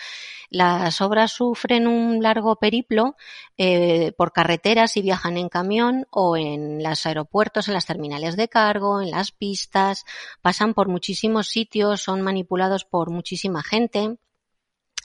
Las 0.49 1.01
obras 1.01 1.31
sufren 1.31 1.87
un 1.87 2.21
largo 2.21 2.57
periplo 2.57 3.15
eh, 3.57 4.11
por 4.15 4.31
carreteras 4.31 4.95
y 4.95 5.01
viajan 5.01 5.37
en 5.37 5.49
camión 5.49 6.05
o 6.11 6.37
en 6.37 6.83
los 6.83 7.03
aeropuertos, 7.07 7.67
en 7.67 7.73
las 7.73 7.87
terminales 7.87 8.37
de 8.37 8.47
cargo, 8.47 9.01
en 9.01 9.09
las 9.09 9.31
pistas, 9.31 10.05
pasan 10.43 10.75
por 10.75 10.89
muchísimos 10.89 11.47
sitios, 11.47 12.01
son 12.01 12.21
manipulados 12.21 12.85
por 12.85 13.09
muchísima 13.09 13.63
gente 13.63 14.17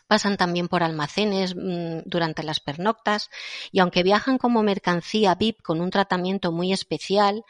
pasan 0.09 0.39
también 0.39 0.69
por 0.69 0.83
almacenes 0.83 1.55
mm, 1.55 2.01
durante 2.07 2.43
las 2.43 2.61
pernoctas 2.61 3.31
y 3.71 3.81
aunque 3.81 4.03
viajan 4.03 4.39
como 4.39 4.63
mercancía 4.63 5.35
VIP 5.35 5.63
con 5.63 5.81
un 5.81 5.91
tratamiento 5.91 6.51
muy 6.51 6.73
especial, 6.73 7.45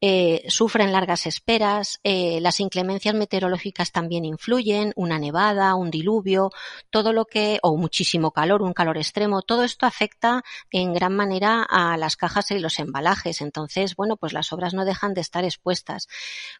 eh, 0.00 0.44
sufren 0.48 0.92
largas 0.92 1.26
esperas, 1.26 1.98
eh, 2.04 2.38
las 2.40 2.60
inclemencias 2.60 3.14
meteorológicas 3.14 3.90
también 3.90 4.24
influyen, 4.24 4.92
una 4.94 5.18
nevada, 5.18 5.74
un 5.74 5.90
diluvio, 5.90 6.50
todo 6.90 7.12
lo 7.12 7.24
que, 7.24 7.58
o 7.62 7.76
muchísimo 7.76 8.30
calor, 8.30 8.62
un 8.62 8.72
calor 8.72 8.96
extremo, 8.96 9.42
todo 9.42 9.64
esto 9.64 9.84
afecta 9.84 10.44
en 10.70 10.94
gran 10.94 11.14
manera 11.16 11.66
a 11.68 11.96
las 11.96 12.16
cajas 12.16 12.50
y 12.52 12.58
los 12.60 12.78
embalajes. 12.78 13.40
Entonces, 13.40 13.96
bueno, 13.96 14.16
pues 14.16 14.32
las 14.32 14.52
obras 14.52 14.72
no 14.72 14.84
dejan 14.84 15.14
de 15.14 15.20
estar 15.20 15.44
expuestas. 15.44 16.06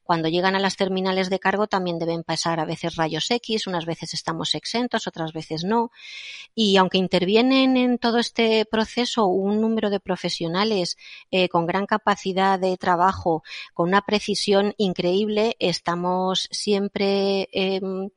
Cuando 0.03 0.29
llegan 0.29 0.57
a 0.57 0.59
las 0.59 0.77
terminales 0.77 1.31
de 1.31 1.39
cargo 1.39 1.69
también 1.69 1.99
deben 1.99 2.25
pasar 2.25 2.59
a 2.59 2.65
veces 2.65 2.97
rayos 2.97 3.31
X, 3.31 3.69
unas 3.69 3.87
veces 3.87 4.15
estamos 4.15 4.55
exentos, 4.57 5.07
otras 5.07 5.33
veces 5.33 5.44
no. 5.65 5.91
Y 6.55 6.77
aunque 6.77 6.99
intervienen 6.99 7.77
en 7.77 7.99
todo 7.99 8.19
este 8.19 8.65
proceso 8.65 9.27
un 9.27 9.61
número 9.61 9.91
de 9.91 10.01
profesionales 10.01 10.97
eh, 11.31 11.49
con 11.49 11.67
gran 11.67 11.87
capacidad 11.87 12.59
de 12.59 12.77
trabajo, 12.77 13.43
con 13.75 13.89
una 13.89 14.03
precisión 14.03 14.75
increíble, 14.79 15.57
estamos 15.59 16.49
siempre 16.51 17.49
em, 17.53 18.11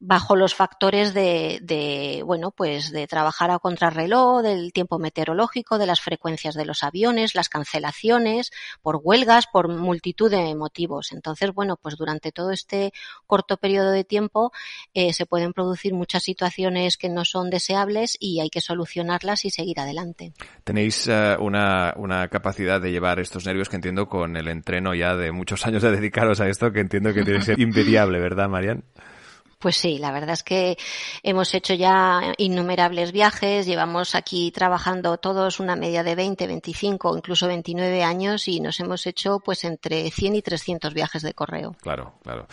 bajo 0.00 0.36
los 0.36 0.54
factores 0.54 1.12
de, 1.12 1.58
de, 1.62 2.22
bueno, 2.24 2.52
pues 2.52 2.92
de 2.92 3.06
trabajar 3.06 3.50
a 3.50 3.58
contrarreloj, 3.58 4.42
del 4.42 4.72
tiempo 4.72 4.98
meteorológico, 4.98 5.78
de 5.78 5.86
las 5.86 6.00
frecuencias 6.00 6.54
de 6.54 6.64
los 6.64 6.84
aviones, 6.84 7.34
las 7.34 7.48
cancelaciones, 7.48 8.52
por 8.80 9.00
huelgas, 9.02 9.46
por 9.52 9.68
multitud 9.68 10.30
de 10.30 10.54
motivos. 10.54 11.12
Entonces, 11.12 11.52
bueno, 11.52 11.76
pues 11.76 11.96
durante 11.96 12.30
todo 12.30 12.52
este 12.52 12.92
corto 13.26 13.56
periodo 13.56 13.90
de 13.90 14.04
tiempo 14.04 14.52
eh, 14.94 15.12
se 15.12 15.26
pueden 15.26 15.52
producir 15.52 15.94
muchas 15.94 16.22
situaciones 16.22 16.96
que 16.96 17.08
no 17.08 17.24
son 17.24 17.50
deseables 17.50 18.16
y 18.20 18.40
hay 18.40 18.50
que 18.50 18.60
solucionarlas 18.60 19.44
y 19.44 19.50
seguir 19.50 19.80
adelante. 19.80 20.32
Tenéis 20.62 21.08
eh, 21.08 21.36
una, 21.40 21.94
una 21.96 22.28
capacidad 22.28 22.80
de 22.80 22.92
llevar 22.92 23.18
estos 23.18 23.46
nervios 23.46 23.68
que 23.68 23.76
entiendo 23.76 24.08
con 24.08 24.36
el 24.36 24.46
entreno 24.48 24.94
ya 24.94 25.16
de 25.16 25.32
muchos 25.32 25.66
años 25.66 25.82
de 25.82 25.90
dedicaros 25.90 26.40
a 26.40 26.48
esto, 26.48 26.70
que 26.72 26.80
entiendo 26.80 27.12
que 27.12 27.24
tiene 27.24 27.40
que 27.40 27.44
ser 27.44 27.60
invidiable, 27.60 28.20
¿verdad, 28.20 28.48
Marian? 28.48 28.84
Pues 29.58 29.76
sí, 29.76 29.98
la 29.98 30.12
verdad 30.12 30.34
es 30.34 30.44
que 30.44 30.76
hemos 31.24 31.52
hecho 31.52 31.74
ya 31.74 32.32
innumerables 32.36 33.10
viajes, 33.10 33.66
llevamos 33.66 34.14
aquí 34.14 34.52
trabajando 34.52 35.18
todos 35.18 35.58
una 35.58 35.74
media 35.74 36.04
de 36.04 36.14
20, 36.14 36.46
25, 36.46 37.16
incluso 37.16 37.48
29 37.48 38.04
años 38.04 38.46
y 38.46 38.60
nos 38.60 38.78
hemos 38.78 39.04
hecho 39.08 39.40
pues 39.44 39.64
entre 39.64 40.12
100 40.12 40.36
y 40.36 40.42
300 40.42 40.94
viajes 40.94 41.22
de 41.22 41.34
correo. 41.34 41.74
Claro, 41.82 42.14
claro. 42.22 42.46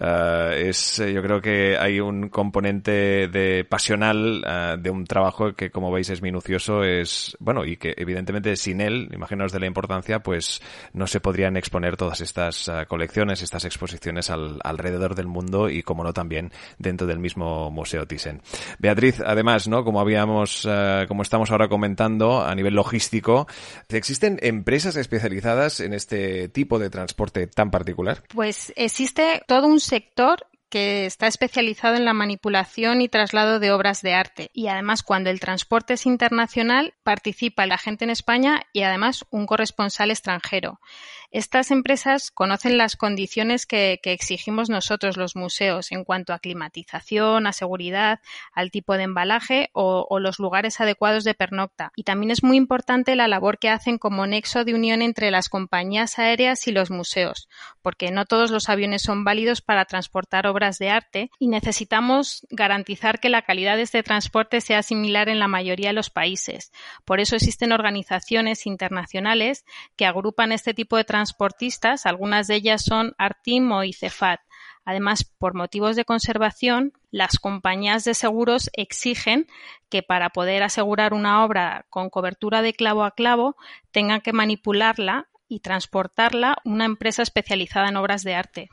Uh, 0.00 0.52
es, 0.54 0.98
eh, 0.98 1.12
yo 1.12 1.22
creo 1.22 1.40
que 1.40 1.78
hay 1.78 2.00
un 2.00 2.28
componente 2.28 3.28
de 3.28 3.64
pasional 3.64 4.44
uh, 4.44 4.80
de 4.80 4.90
un 4.90 5.04
trabajo 5.04 5.54
que 5.54 5.70
como 5.70 5.92
veis 5.92 6.10
es 6.10 6.22
minucioso, 6.22 6.82
es 6.82 7.36
bueno 7.38 7.64
y 7.64 7.76
que 7.76 7.94
evidentemente 7.96 8.56
sin 8.56 8.80
él, 8.80 9.08
imaginaos 9.12 9.52
de 9.52 9.60
la 9.60 9.66
importancia, 9.66 10.24
pues 10.24 10.60
no 10.92 11.06
se 11.06 11.20
podrían 11.20 11.56
exponer 11.56 11.96
todas 11.96 12.20
estas 12.20 12.68
colecciones, 12.88 13.42
estas 13.42 13.64
exposiciones 13.64 14.28
al, 14.30 14.58
alrededor 14.64 15.14
del 15.14 15.28
mundo 15.28 15.70
y 15.70 15.84
como 15.84 16.02
no 16.02 16.12
también 16.12 16.47
dentro 16.78 17.06
del 17.06 17.18
mismo 17.18 17.70
Museo 17.70 18.06
Thyssen. 18.06 18.42
Beatriz, 18.78 19.20
además, 19.24 19.68
¿no? 19.68 19.84
Como 19.84 20.00
habíamos, 20.00 20.64
uh, 20.64 21.06
como 21.06 21.22
estamos 21.22 21.50
ahora 21.50 21.68
comentando, 21.68 22.42
a 22.42 22.54
nivel 22.54 22.74
logístico, 22.74 23.46
¿existen 23.88 24.38
empresas 24.42 24.96
especializadas 24.96 25.80
en 25.80 25.94
este 25.94 26.48
tipo 26.48 26.78
de 26.78 26.90
transporte 26.90 27.46
tan 27.46 27.70
particular? 27.70 28.22
Pues 28.28 28.72
existe 28.76 29.42
todo 29.46 29.66
un 29.66 29.80
sector 29.80 30.46
que 30.68 31.06
está 31.06 31.26
especializado 31.26 31.96
en 31.96 32.04
la 32.04 32.12
manipulación 32.12 33.00
y 33.00 33.08
traslado 33.08 33.58
de 33.58 33.72
obras 33.72 34.02
de 34.02 34.14
arte. 34.14 34.50
Y 34.52 34.68
además, 34.68 35.02
cuando 35.02 35.30
el 35.30 35.40
transporte 35.40 35.94
es 35.94 36.06
internacional, 36.06 36.94
participa 37.02 37.64
el 37.64 37.72
agente 37.72 38.04
en 38.04 38.10
España 38.10 38.62
y 38.72 38.82
además 38.82 39.24
un 39.30 39.46
corresponsal 39.46 40.10
extranjero. 40.10 40.80
Estas 41.30 41.70
empresas 41.70 42.30
conocen 42.30 42.78
las 42.78 42.96
condiciones 42.96 43.66
que, 43.66 44.00
exigimos 44.02 44.70
nosotros 44.70 45.18
los 45.18 45.36
museos 45.36 45.92
en 45.92 46.04
cuanto 46.04 46.32
a 46.32 46.38
climatización, 46.38 47.46
a 47.46 47.52
seguridad, 47.52 48.20
al 48.54 48.70
tipo 48.70 48.96
de 48.96 49.02
embalaje 49.02 49.68
o, 49.74 50.06
o, 50.08 50.20
los 50.20 50.38
lugares 50.38 50.80
adecuados 50.80 51.24
de 51.24 51.34
pernocta. 51.34 51.92
Y 51.94 52.04
también 52.04 52.30
es 52.30 52.42
muy 52.42 52.56
importante 52.56 53.14
la 53.14 53.28
labor 53.28 53.58
que 53.58 53.68
hacen 53.68 53.98
como 53.98 54.26
nexo 54.26 54.64
de 54.64 54.72
unión 54.72 55.02
entre 55.02 55.30
las 55.30 55.50
compañías 55.50 56.18
aéreas 56.18 56.66
y 56.66 56.72
los 56.72 56.90
museos, 56.90 57.48
porque 57.82 58.10
no 58.10 58.24
todos 58.24 58.50
los 58.50 58.70
aviones 58.70 59.02
son 59.02 59.24
válidos 59.24 59.60
para 59.60 59.84
transportar 59.84 60.46
obras 60.46 60.78
de 60.78 60.88
arte 60.88 61.30
y 61.38 61.48
necesitamos 61.48 62.46
garantizar 62.50 63.20
que 63.20 63.28
la 63.28 63.42
calidad 63.42 63.76
de 63.76 63.82
este 63.82 64.02
transporte 64.02 64.62
sea 64.62 64.82
similar 64.82 65.28
en 65.28 65.38
la 65.38 65.48
mayoría 65.48 65.88
de 65.88 65.94
los 65.94 66.08
países. 66.08 66.72
Por 67.04 67.20
eso 67.20 67.36
existen 67.36 67.72
organizaciones 67.72 68.66
internacionales 68.66 69.66
que 69.96 70.06
agrupan 70.06 70.52
este 70.52 70.72
tipo 70.72 70.96
de 70.96 71.04
transportistas, 71.18 72.06
algunas 72.06 72.46
de 72.46 72.54
ellas 72.54 72.84
son 72.84 73.12
Artimo 73.18 73.82
y 73.82 73.92
Cefat. 73.92 74.40
Además, 74.84 75.24
por 75.24 75.52
motivos 75.52 75.96
de 75.96 76.04
conservación, 76.04 76.92
las 77.10 77.40
compañías 77.40 78.04
de 78.04 78.14
seguros 78.14 78.70
exigen 78.72 79.48
que 79.88 80.04
para 80.04 80.30
poder 80.30 80.62
asegurar 80.62 81.14
una 81.14 81.44
obra 81.44 81.86
con 81.90 82.08
cobertura 82.08 82.62
de 82.62 82.72
clavo 82.72 83.02
a 83.02 83.10
clavo 83.10 83.56
tengan 83.90 84.20
que 84.20 84.32
manipularla 84.32 85.26
y 85.48 85.58
transportarla 85.58 86.58
una 86.64 86.84
empresa 86.84 87.22
especializada 87.22 87.88
en 87.88 87.96
obras 87.96 88.22
de 88.22 88.36
arte. 88.36 88.68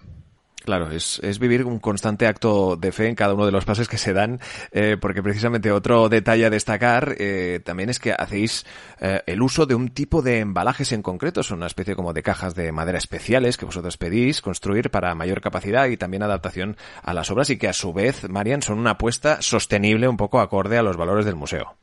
Claro, 0.65 0.89
es, 0.89 1.19
es, 1.21 1.37
vivir 1.37 1.63
un 1.63 1.77
constante 1.77 2.25
acto 2.25 2.75
de 2.75 2.91
fe 2.91 3.07
en 3.07 3.13
cada 3.13 3.35
uno 3.35 3.45
de 3.45 3.51
los 3.51 3.65
pasos 3.65 3.87
que 3.87 3.99
se 3.99 4.13
dan, 4.13 4.39
eh, 4.71 4.97
porque 4.99 5.21
precisamente 5.21 5.71
otro 5.71 6.09
detalle 6.09 6.43
a 6.43 6.49
destacar 6.49 7.15
eh, 7.19 7.59
también 7.63 7.91
es 7.91 7.99
que 7.99 8.13
hacéis 8.13 8.65
eh, 8.99 9.21
el 9.27 9.43
uso 9.43 9.67
de 9.67 9.75
un 9.75 9.89
tipo 9.89 10.23
de 10.23 10.39
embalajes 10.39 10.91
en 10.91 11.03
concreto, 11.03 11.43
son 11.43 11.57
una 11.57 11.67
especie 11.67 11.95
como 11.95 12.13
de 12.13 12.23
cajas 12.23 12.55
de 12.55 12.71
madera 12.71 12.97
especiales 12.97 13.57
que 13.57 13.65
vosotros 13.65 13.97
pedís 13.97 14.41
construir 14.41 14.89
para 14.89 15.13
mayor 15.13 15.39
capacidad 15.39 15.85
y 15.85 15.97
también 15.97 16.23
adaptación 16.23 16.77
a 17.03 17.13
las 17.13 17.29
obras 17.29 17.51
y 17.51 17.57
que 17.57 17.67
a 17.67 17.73
su 17.73 17.93
vez, 17.93 18.27
Marian, 18.27 18.63
son 18.63 18.79
una 18.79 18.91
apuesta 18.91 19.43
sostenible 19.43 20.07
un 20.07 20.17
poco 20.17 20.39
acorde 20.39 20.79
a 20.79 20.83
los 20.83 20.97
valores 20.97 21.25
del 21.25 21.35
museo. 21.35 21.75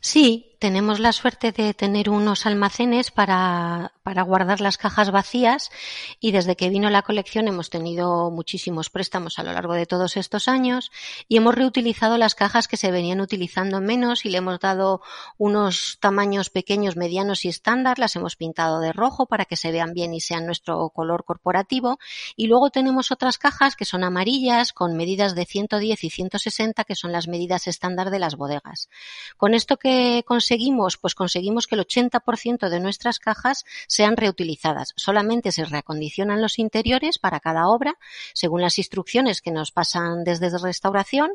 Sí, 0.00 0.49
tenemos 0.60 1.00
la 1.00 1.12
suerte 1.12 1.52
de 1.52 1.72
tener 1.72 2.10
unos 2.10 2.44
almacenes 2.44 3.10
para, 3.10 3.92
para, 4.02 4.22
guardar 4.22 4.60
las 4.60 4.76
cajas 4.76 5.10
vacías 5.10 5.70
y 6.20 6.32
desde 6.32 6.54
que 6.54 6.68
vino 6.68 6.90
la 6.90 7.00
colección 7.00 7.48
hemos 7.48 7.70
tenido 7.70 8.30
muchísimos 8.30 8.90
préstamos 8.90 9.38
a 9.38 9.42
lo 9.42 9.54
largo 9.54 9.72
de 9.72 9.86
todos 9.86 10.18
estos 10.18 10.48
años 10.48 10.92
y 11.28 11.38
hemos 11.38 11.54
reutilizado 11.54 12.18
las 12.18 12.34
cajas 12.34 12.68
que 12.68 12.76
se 12.76 12.90
venían 12.90 13.22
utilizando 13.22 13.80
menos 13.80 14.26
y 14.26 14.28
le 14.28 14.36
hemos 14.36 14.60
dado 14.60 15.00
unos 15.38 15.96
tamaños 15.98 16.50
pequeños, 16.50 16.94
medianos 16.94 17.46
y 17.46 17.48
estándar, 17.48 17.98
las 17.98 18.14
hemos 18.16 18.36
pintado 18.36 18.80
de 18.80 18.92
rojo 18.92 19.24
para 19.24 19.46
que 19.46 19.56
se 19.56 19.72
vean 19.72 19.94
bien 19.94 20.12
y 20.12 20.20
sean 20.20 20.44
nuestro 20.44 20.90
color 20.90 21.24
corporativo 21.24 21.98
y 22.36 22.48
luego 22.48 22.68
tenemos 22.68 23.10
otras 23.10 23.38
cajas 23.38 23.76
que 23.76 23.86
son 23.86 24.04
amarillas 24.04 24.74
con 24.74 24.94
medidas 24.94 25.34
de 25.34 25.46
110 25.46 26.04
y 26.04 26.10
160 26.10 26.84
que 26.84 26.94
son 26.94 27.12
las 27.12 27.28
medidas 27.28 27.66
estándar 27.66 28.10
de 28.10 28.18
las 28.18 28.36
bodegas. 28.36 28.90
Con 29.38 29.54
esto 29.54 29.78
que 29.78 30.22
conseguimos? 30.26 30.49
Pues 31.00 31.14
conseguimos 31.14 31.66
que 31.66 31.76
el 31.76 31.82
80% 31.82 32.68
de 32.68 32.80
nuestras 32.80 33.20
cajas 33.20 33.64
sean 33.86 34.16
reutilizadas. 34.16 34.92
Solamente 34.96 35.52
se 35.52 35.64
reacondicionan 35.64 36.42
los 36.42 36.58
interiores 36.58 37.18
para 37.18 37.38
cada 37.38 37.68
obra, 37.68 37.94
según 38.34 38.60
las 38.60 38.78
instrucciones 38.78 39.42
que 39.42 39.52
nos 39.52 39.70
pasan 39.70 40.24
desde 40.24 40.50
restauración, 40.58 41.30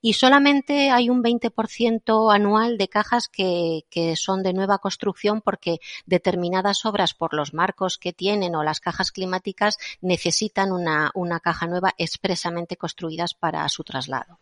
y 0.00 0.14
solamente 0.14 0.90
hay 0.90 1.10
un 1.10 1.22
20% 1.22 2.34
anual 2.34 2.76
de 2.76 2.88
cajas 2.88 3.28
que, 3.28 3.84
que 3.88 4.16
son 4.16 4.42
de 4.42 4.52
nueva 4.52 4.78
construcción 4.78 5.42
porque 5.42 5.78
determinadas 6.04 6.84
obras, 6.86 7.14
por 7.14 7.34
los 7.34 7.54
marcos 7.54 7.98
que 7.98 8.12
tienen 8.12 8.56
o 8.56 8.64
las 8.64 8.80
cajas 8.80 9.12
climáticas, 9.12 9.78
necesitan 10.00 10.72
una, 10.72 11.12
una 11.14 11.38
caja 11.38 11.68
nueva 11.68 11.94
expresamente 11.98 12.76
construidas 12.76 13.34
para 13.34 13.68
su 13.68 13.84
traslado. 13.84 14.40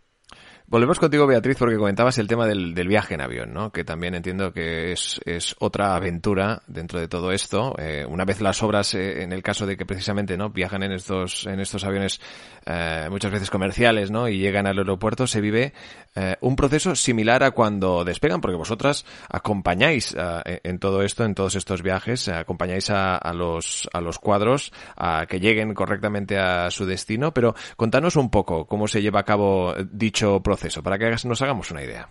Volvemos 0.67 0.99
contigo, 0.99 1.27
Beatriz, 1.27 1.59
porque 1.59 1.77
comentabas 1.77 2.17
el 2.17 2.27
tema 2.27 2.47
del, 2.47 2.73
del 2.75 2.89
viaje 2.89 3.13
en 3.13 3.21
avión, 3.21 3.53
¿no? 3.53 3.71
Que 3.71 3.85
también 3.85 4.15
entiendo 4.15 4.51
que 4.51 4.93
es, 4.93 5.21
es 5.27 5.55
otra 5.59 5.95
aventura 5.95 6.63
dentro 6.67 6.99
de 6.99 7.07
todo 7.07 7.33
esto. 7.33 7.75
Eh, 7.79 8.07
una 8.09 8.25
vez 8.25 8.41
las 8.41 8.63
obras, 8.63 8.95
eh, 8.95 9.23
en 9.23 9.35
el 9.35 9.43
caso 9.43 9.67
de 9.67 9.77
que 9.77 9.85
precisamente, 9.85 10.39
¿no? 10.39 10.49
Viajan 10.49 10.83
en 10.83 10.93
estos, 10.93 11.47
en 11.47 11.61
estos 11.61 11.85
aviones, 11.85 12.19
eh, 12.65 13.09
muchas 13.11 13.31
veces 13.31 13.51
comerciales, 13.51 14.11
¿no? 14.11 14.27
Y 14.27 14.39
llegan 14.39 14.67
al 14.67 14.79
aeropuerto, 14.79 15.27
se 15.27 15.43
vive 15.43 15.75
eh, 16.15 16.37
un 16.41 16.57
proceso 16.57 16.95
similar 16.95 17.43
a 17.43 17.51
cuando 17.51 18.03
despegan, 18.03 18.41
porque 18.41 18.57
vosotras 18.57 19.05
acompañáis 19.29 20.17
en 20.17 20.79
todo 20.79 21.03
esto, 21.03 21.25
en 21.25 21.35
todos 21.35 21.57
estos 21.57 21.83
viajes, 21.83 22.29
acompañáis 22.29 22.89
a, 22.89 23.17
a, 23.17 23.35
los, 23.35 23.89
a 23.93 24.01
los 24.01 24.19
cuadros 24.19 24.73
a 24.97 25.27
que 25.29 25.41
lleguen 25.41 25.75
correctamente 25.75 26.39
a 26.39 26.71
su 26.71 26.87
destino, 26.87 27.35
pero 27.35 27.55
contanos 27.77 28.17
un 28.17 28.31
poco 28.31 28.67
cómo 28.67 28.89
se 28.89 29.03
lleva 29.03 29.21
a 29.21 29.25
cabo 29.25 29.75
dicho 29.91 30.41
proceso 30.41 30.54
para 30.83 30.99
que 30.99 31.11
nos 31.25 31.43
hagamos 31.43 31.71
una 31.71 31.83
idea. 31.83 32.09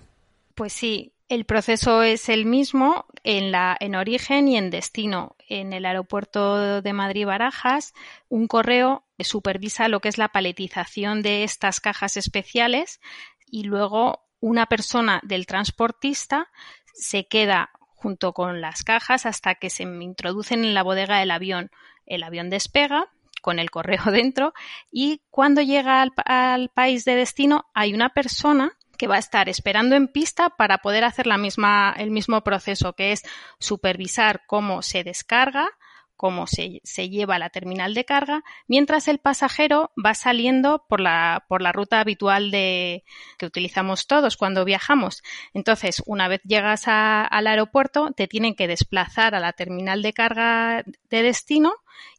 Pues 0.56 0.74
sí, 0.74 1.14
el 1.30 1.46
proceso 1.46 2.04
es 2.04 2.30
el 2.30 2.46
mismo 2.46 3.06
en, 3.24 3.52
la, 3.52 3.76
en 3.80 3.96
origen 3.96 4.48
y 4.48 4.58
en 4.58 4.70
destino. 4.70 5.36
En 5.50 5.74
el 5.74 5.86
aeropuerto 5.86 6.82
de 6.82 6.94
Madrid-Barajas, 6.94 7.94
un 8.30 8.48
correo 8.48 9.04
supervisa 9.24 9.88
lo 9.88 10.00
que 10.00 10.10
es 10.10 10.18
la 10.18 10.30
paletización 10.30 11.22
de 11.22 11.44
estas 11.44 11.80
cajas 11.80 12.18
especiales 12.18 13.00
y 13.48 13.64
luego 13.64 14.26
una 14.40 14.66
persona 14.66 15.22
del 15.24 15.46
transportista 15.46 16.50
se 16.94 17.28
queda 17.28 17.72
junto 17.96 18.34
con 18.34 18.62
las 18.62 18.84
cajas 18.84 19.26
hasta 19.26 19.56
que 19.56 19.70
se 19.70 19.84
introducen 19.84 20.66
en 20.66 20.74
la 20.74 20.84
bodega 20.84 21.20
del 21.20 21.32
avión. 21.32 21.72
El 22.06 22.24
avión 22.24 22.50
despega 22.50 23.12
con 23.44 23.60
el 23.60 23.70
correo 23.70 24.06
dentro 24.12 24.54
y 24.90 25.22
cuando 25.30 25.62
llega 25.62 26.02
al, 26.02 26.70
país 26.70 27.06
de 27.06 27.16
destino 27.16 27.66
hay 27.76 27.94
una 27.94 28.10
persona 28.10 28.76
que 28.98 29.08
va 29.08 29.16
a 29.18 29.20
estar 29.20 29.50
esperando 29.50 29.96
en 29.96 30.08
pista 30.08 30.50
para 30.50 30.78
poder 30.78 31.04
hacer 31.04 31.28
la 31.28 31.38
misma, 31.38 31.94
el 31.98 32.10
mismo 32.10 32.42
proceso, 32.42 32.94
que 32.94 33.12
es 33.12 33.24
supervisar 33.60 34.44
cómo 34.48 34.82
se 34.82 35.04
descarga, 35.04 35.70
cómo 36.15 36.48
se, 36.48 36.82
se, 36.84 37.10
lleva 37.10 37.36
a 37.36 37.39
la 37.39 37.50
terminal 37.50 37.93
de 37.93 38.05
carga, 38.05 38.43
mientras 38.67 39.08
el 39.08 39.20
pasajero 39.20 39.91
va 40.03 40.13
saliendo 40.13 40.86
por 40.88 41.00
la, 41.00 41.46
por 41.48 41.62
la 41.62 41.72
ruta 41.72 42.00
habitual 42.00 42.51
de, 42.51 43.03
que 43.38 43.46
utilizamos 43.46 44.08
todos 44.08 44.38
cuando 44.38 44.65
viajamos. 44.65 45.24
Entonces, 45.53 46.01
una 46.05 46.27
vez 46.27 46.41
llegas 46.43 46.84
al 46.88 47.48
aeropuerto, 47.48 48.12
te 48.12 48.27
tienen 48.27 48.55
que 48.55 48.67
desplazar 48.67 49.36
a 49.36 49.39
la 49.39 49.53
terminal 49.53 50.01
de 50.01 50.13
carga 50.13 50.84
de 51.10 51.24
destino 51.24 51.74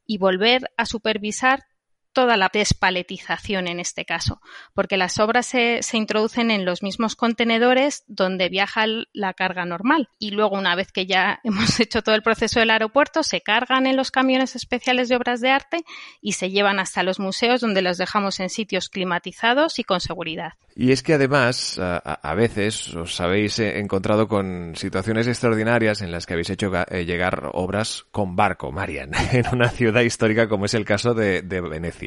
y 0.07 0.19
volver 0.19 0.71
a 0.77 0.87
supervisar 0.87 1.65
toda 2.15 2.39
la 2.39 2.51
despaletización 2.51 3.69
en 3.69 3.81
este 3.81 4.07
caso, 4.07 4.41
porque 4.73 4.97
las 4.97 5.19
obras 5.19 5.45
se, 5.47 5.83
se, 5.83 5.99
introducen 5.99 6.51
en 6.51 6.65
los 6.65 6.83
mismos 6.83 7.17
contenedores 7.17 8.05
donde 8.07 8.49
viaja 8.49 8.87
la 9.13 9.35
carga 9.35 9.67
normal 9.67 10.09
y 10.19 10.31
luego 10.31 10.57
una 10.57 10.77
vez 10.77 10.93
que 10.93 11.07
ya 11.07 11.41
hemos 11.45 11.79
hecho 11.81 12.03
todo 12.03 12.15
el 12.15 12.23
proceso 12.23 12.61
del 12.61 12.71
aeropuerto 12.71 13.23
se 13.23 13.41
cargan 13.41 13.87
en 13.87 13.97
los 13.97 14.11
camiones 14.11 14.57
especiales 14.57 15.09
de 15.09 15.17
obras 15.17 15.41
de 15.41 15.51
arte 15.51 15.85
y 16.23 16.33
se 16.33 16.51
llevan 16.51 16.79
hasta 16.79 17.03
los 17.03 17.19
museos 17.19 17.61
donde 17.61 17.83
los 17.83 17.99
dejamos 17.99 18.41
en 18.41 18.49
sitios 18.49 18.89
climatizados 18.89 19.79
y 19.79 19.85
con 19.85 20.01
seguridad. 20.01 20.53
Y 20.77 20.93
es 20.93 21.03
que 21.03 21.15
además 21.15 21.79
a, 21.79 22.35
veces 22.35 22.95
os 22.95 23.21
habéis 23.21 23.59
eh, 23.59 23.79
encontrado 23.79 24.27
con 24.27 24.75
situaciones 24.75 25.27
extraordinarias 25.29 26.03
en 26.03 26.11
las 26.11 26.27
que 26.27 26.35
habéis 26.35 26.51
hecho 26.51 26.73
eh, 26.91 27.05
llegar 27.05 27.51
obras 27.53 28.07
con 28.11 28.35
barco, 28.37 28.73
Marian, 28.73 29.11
en 29.33 29.47
una 29.53 29.69
ciudad 29.69 30.03
histórica 30.03 30.49
como 30.49 30.65
es 30.65 30.75
el 30.75 30.85
caso 30.85 31.15
de 31.15 31.43
Venecia. 31.43 32.04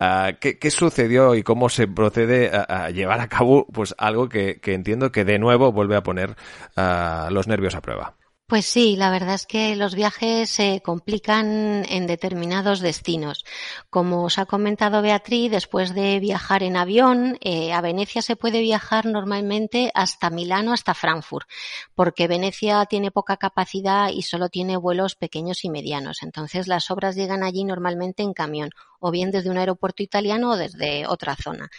Ah, 0.00 0.32
¿qué, 0.40 0.70
sucedió 0.70 1.34
y 1.34 1.42
cómo 1.42 1.68
se 1.68 1.88
procede 1.88 2.50
a, 2.52 2.90
llevar 2.90 3.20
a 3.20 3.28
cabo 3.28 3.66
pues 3.72 3.94
algo 3.98 4.28
que, 4.28 4.60
entiendo 4.64 5.12
que 5.12 5.24
de 5.24 5.38
nuevo 5.38 5.72
vuelve 5.72 5.96
a 5.96 6.02
poner 6.02 6.36
ah, 6.76 7.28
los 7.30 7.48
nervios 7.48 7.74
a 7.74 7.80
prueba? 7.80 8.14
Pues 8.52 8.66
sí, 8.66 8.96
la 8.96 9.10
verdad 9.10 9.36
es 9.36 9.46
que 9.46 9.76
los 9.76 9.94
viajes 9.94 10.50
se 10.50 10.82
complican 10.84 11.86
en 11.88 12.06
determinados 12.06 12.80
destinos. 12.80 13.46
Como 13.88 14.24
os 14.24 14.38
ha 14.38 14.44
comentado 14.44 15.00
Beatriz, 15.00 15.50
después 15.50 15.94
de 15.94 16.20
viajar 16.20 16.62
en 16.62 16.76
avión, 16.76 17.38
eh, 17.40 17.72
a 17.72 17.80
Venecia 17.80 18.20
se 18.20 18.36
puede 18.36 18.60
viajar 18.60 19.06
normalmente 19.06 19.90
hasta 19.94 20.28
Milano, 20.28 20.74
hasta 20.74 20.92
Frankfurt, 20.92 21.48
porque 21.94 22.28
Venecia 22.28 22.84
tiene 22.84 23.10
poca 23.10 23.38
capacidad 23.38 24.10
y 24.10 24.20
solo 24.20 24.50
tiene 24.50 24.76
vuelos 24.76 25.14
pequeños 25.14 25.64
y 25.64 25.70
medianos. 25.70 26.18
Entonces 26.22 26.68
las 26.68 26.90
obras 26.90 27.16
llegan 27.16 27.44
allí 27.44 27.64
normalmente 27.64 28.22
en 28.22 28.34
camión, 28.34 28.68
o 29.00 29.10
bien 29.10 29.30
desde 29.30 29.48
un 29.48 29.56
aeropuerto 29.56 30.02
italiano 30.02 30.50
o 30.50 30.56
desde 30.58 31.06
otra 31.06 31.36
zona. 31.36 31.70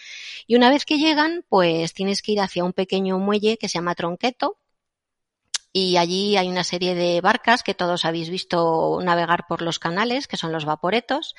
Y 0.47 0.55
una 0.55 0.71
vez 0.71 0.85
que 0.85 0.97
llegan, 0.97 1.45
pues 1.49 1.93
tienes 1.93 2.23
que 2.23 2.31
ir 2.31 2.41
hacia 2.41 2.63
un 2.63 2.73
pequeño 2.73 3.19
muelle 3.19 3.59
que 3.59 3.69
se 3.69 3.77
llama 3.77 3.93
Tronqueto, 3.93 4.57
y 5.73 5.97
allí 5.97 6.37
hay 6.37 6.47
una 6.47 6.63
serie 6.63 6.93
de 6.93 7.19
barcas 7.19 7.63
que 7.63 7.73
todos 7.73 8.05
habéis 8.05 8.29
visto 8.29 8.99
navegar 9.01 9.47
por 9.47 9.63
los 9.63 9.79
canales, 9.79 10.27
que 10.27 10.37
son 10.37 10.51
los 10.51 10.65
vaporetos, 10.65 11.35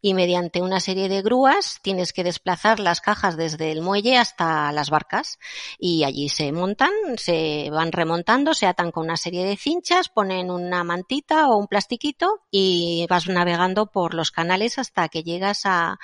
y 0.00 0.14
mediante 0.14 0.62
una 0.62 0.78
serie 0.78 1.08
de 1.08 1.20
grúas 1.20 1.80
tienes 1.82 2.12
que 2.12 2.22
desplazar 2.22 2.78
las 2.78 3.00
cajas 3.00 3.36
desde 3.36 3.72
el 3.72 3.82
muelle 3.82 4.16
hasta 4.16 4.70
las 4.70 4.88
barcas 4.88 5.40
y 5.80 6.04
allí 6.04 6.28
se 6.28 6.52
montan, 6.52 6.92
se 7.16 7.70
van 7.70 7.90
remontando, 7.90 8.54
se 8.54 8.66
atan 8.66 8.92
con 8.92 9.04
una 9.06 9.16
serie 9.16 9.44
de 9.44 9.56
cinchas, 9.56 10.08
ponen 10.08 10.52
una 10.52 10.84
mantita 10.84 11.48
o 11.48 11.56
un 11.56 11.66
plastiquito 11.66 12.40
y 12.52 13.04
vas 13.10 13.26
navegando 13.26 13.86
por 13.86 14.14
los 14.14 14.30
canales 14.30 14.78
hasta 14.78 15.08
que 15.08 15.24
llegas 15.24 15.66
al, 15.66 15.98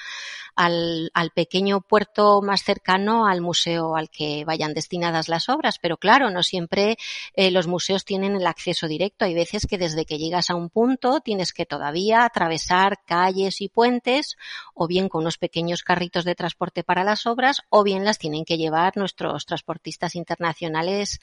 al, 1.15 1.31
pequeño 1.31 1.81
puerto 1.81 2.43
más 2.43 2.65
cercano 2.65 3.27
al 3.27 3.41
museo 3.41 3.95
al 3.95 4.11
que 4.11 4.45
vayan 4.45 4.75
destinadas 4.75 5.29
las 5.29 5.49
obras. 5.49 5.79
Pero 5.81 5.97
claro, 5.97 6.31
no 6.31 6.43
siempre 6.43 6.99
eh, 7.35 7.53
los 7.53 7.68
museos 7.69 8.05
tienen 8.05 8.35
el 8.35 8.47
acceso 8.47 8.89
directo. 8.89 9.25
Hay 9.25 9.35
veces 9.35 9.67
que 9.67 9.79
desde 9.79 10.05
que 10.05 10.19
llegas 10.19 10.51
a 10.51 10.55
un 10.55 10.71
punto 10.71 11.21
tienes 11.21 11.53
que 11.53 11.67
todavía 11.67 12.25
atravesar 12.25 12.99
calles 13.07 13.61
y 13.61 13.69
puentes 13.69 14.37
o 14.75 14.89
bien 14.89 15.09
con 15.09 15.23
unos 15.23 15.39
pequeños 15.39 15.83
carritos 15.83 16.25
de 16.25 16.35
transporte 16.35 16.83
para 16.83 17.05
las 17.05 17.27
obras 17.27 17.63
o 17.69 17.85
bien 17.85 18.05
las 18.05 18.19
tienen 18.19 18.45
que 18.45 18.57
llevar 18.57 18.97
nuestros 18.97 19.47
transportistas 19.47 20.17
internacionales 20.17 21.21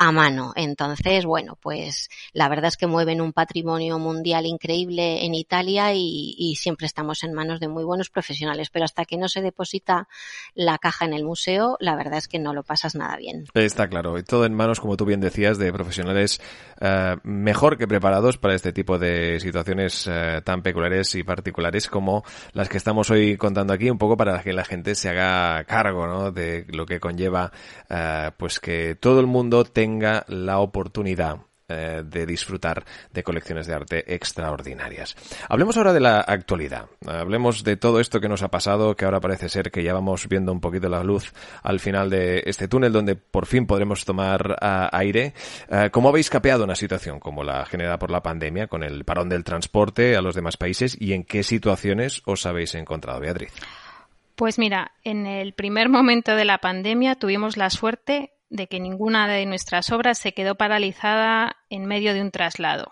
a 0.00 0.12
mano. 0.12 0.54
Entonces, 0.56 1.26
bueno, 1.26 1.58
pues 1.60 2.08
la 2.32 2.48
verdad 2.48 2.68
es 2.68 2.78
que 2.78 2.86
mueven 2.86 3.20
un 3.20 3.34
patrimonio 3.34 3.98
mundial 3.98 4.46
increíble 4.46 5.26
en 5.26 5.34
Italia 5.34 5.92
y, 5.92 6.56
siempre 6.56 6.86
estamos 6.86 7.22
en 7.22 7.34
manos 7.34 7.60
de 7.60 7.68
muy 7.68 7.84
buenos 7.84 8.08
profesionales, 8.08 8.70
pero 8.70 8.86
hasta 8.86 9.04
que 9.04 9.18
no 9.18 9.28
se 9.28 9.42
deposita 9.42 10.08
la 10.54 10.78
caja 10.78 11.04
en 11.04 11.12
el 11.12 11.24
museo, 11.24 11.76
la 11.80 11.96
verdad 11.96 12.18
es 12.18 12.28
que 12.28 12.38
no 12.38 12.54
lo 12.54 12.62
pasas 12.62 12.94
nada 12.94 13.16
bien. 13.16 13.44
Está 13.52 13.88
claro, 13.88 14.18
y 14.18 14.22
todo 14.22 14.46
en 14.46 14.54
manos, 14.54 14.80
como 14.80 14.96
tú 14.96 15.04
bien 15.04 15.20
decías, 15.20 15.58
de 15.58 15.72
profesionales 15.72 16.40
eh, 16.80 17.16
mejor 17.22 17.76
que 17.76 17.86
preparados 17.86 18.38
para 18.38 18.54
este 18.54 18.72
tipo 18.72 18.98
de 18.98 19.38
situaciones 19.38 20.08
eh, 20.10 20.40
tan 20.44 20.62
peculiares 20.62 21.14
y 21.14 21.22
particulares 21.22 21.88
como 21.88 22.24
las 22.52 22.70
que 22.70 22.78
estamos 22.78 23.10
hoy 23.10 23.36
contando 23.36 23.74
aquí, 23.74 23.90
un 23.90 23.98
poco 23.98 24.16
para 24.16 24.42
que 24.42 24.54
la 24.54 24.64
gente 24.64 24.94
se 24.94 25.10
haga 25.10 25.62
cargo 25.64 26.06
¿no? 26.06 26.32
de 26.32 26.64
lo 26.68 26.86
que 26.86 27.00
conlleva 27.00 27.52
eh, 27.88 28.30
pues 28.36 28.60
que 28.60 28.94
todo 28.94 29.20
el 29.20 29.26
mundo 29.26 29.64
tenga 29.64 29.89
tenga 29.90 30.24
la 30.28 30.60
oportunidad 30.60 31.38
eh, 31.68 32.02
de 32.04 32.26
disfrutar 32.26 32.84
de 33.12 33.22
colecciones 33.22 33.66
de 33.66 33.74
arte 33.74 34.14
extraordinarias. 34.14 35.16
Hablemos 35.48 35.76
ahora 35.76 35.92
de 35.92 36.00
la 36.00 36.20
actualidad. 36.20 36.86
Hablemos 37.06 37.62
de 37.64 37.76
todo 37.76 38.00
esto 38.00 38.20
que 38.20 38.28
nos 38.28 38.42
ha 38.42 38.48
pasado, 38.48 38.94
que 38.96 39.04
ahora 39.04 39.20
parece 39.20 39.48
ser 39.48 39.70
que 39.70 39.82
ya 39.82 39.92
vamos 39.92 40.28
viendo 40.28 40.52
un 40.52 40.60
poquito 40.60 40.88
la 40.88 41.04
luz 41.04 41.32
al 41.62 41.80
final 41.80 42.10
de 42.10 42.42
este 42.46 42.66
túnel 42.68 42.92
donde 42.92 43.14
por 43.16 43.46
fin 43.46 43.66
podremos 43.66 44.04
tomar 44.04 44.56
ah, 44.60 44.88
aire. 44.92 45.34
Eh, 45.68 45.90
¿Cómo 45.92 46.08
habéis 46.08 46.30
capeado 46.30 46.64
una 46.64 46.74
situación 46.76 47.20
como 47.20 47.44
la 47.44 47.64
generada 47.66 47.98
por 47.98 48.10
la 48.10 48.22
pandemia, 48.22 48.66
con 48.66 48.82
el 48.82 49.04
parón 49.04 49.28
del 49.28 49.44
transporte 49.44 50.16
a 50.16 50.22
los 50.22 50.34
demás 50.34 50.56
países 50.56 50.96
y 51.00 51.12
en 51.12 51.24
qué 51.24 51.42
situaciones 51.42 52.22
os 52.26 52.46
habéis 52.46 52.74
encontrado, 52.74 53.20
Beatriz? 53.20 53.52
Pues 54.34 54.58
mira, 54.58 54.92
en 55.04 55.26
el 55.26 55.52
primer 55.52 55.88
momento 55.90 56.34
de 56.34 56.46
la 56.46 56.58
pandemia 56.58 57.14
tuvimos 57.16 57.56
la 57.56 57.68
suerte 57.68 58.32
de 58.50 58.66
que 58.66 58.80
ninguna 58.80 59.26
de 59.28 59.46
nuestras 59.46 59.90
obras 59.90 60.18
se 60.18 60.34
quedó 60.34 60.56
paralizada 60.56 61.56
en 61.70 61.86
medio 61.86 62.12
de 62.12 62.20
un 62.20 62.30
traslado. 62.30 62.90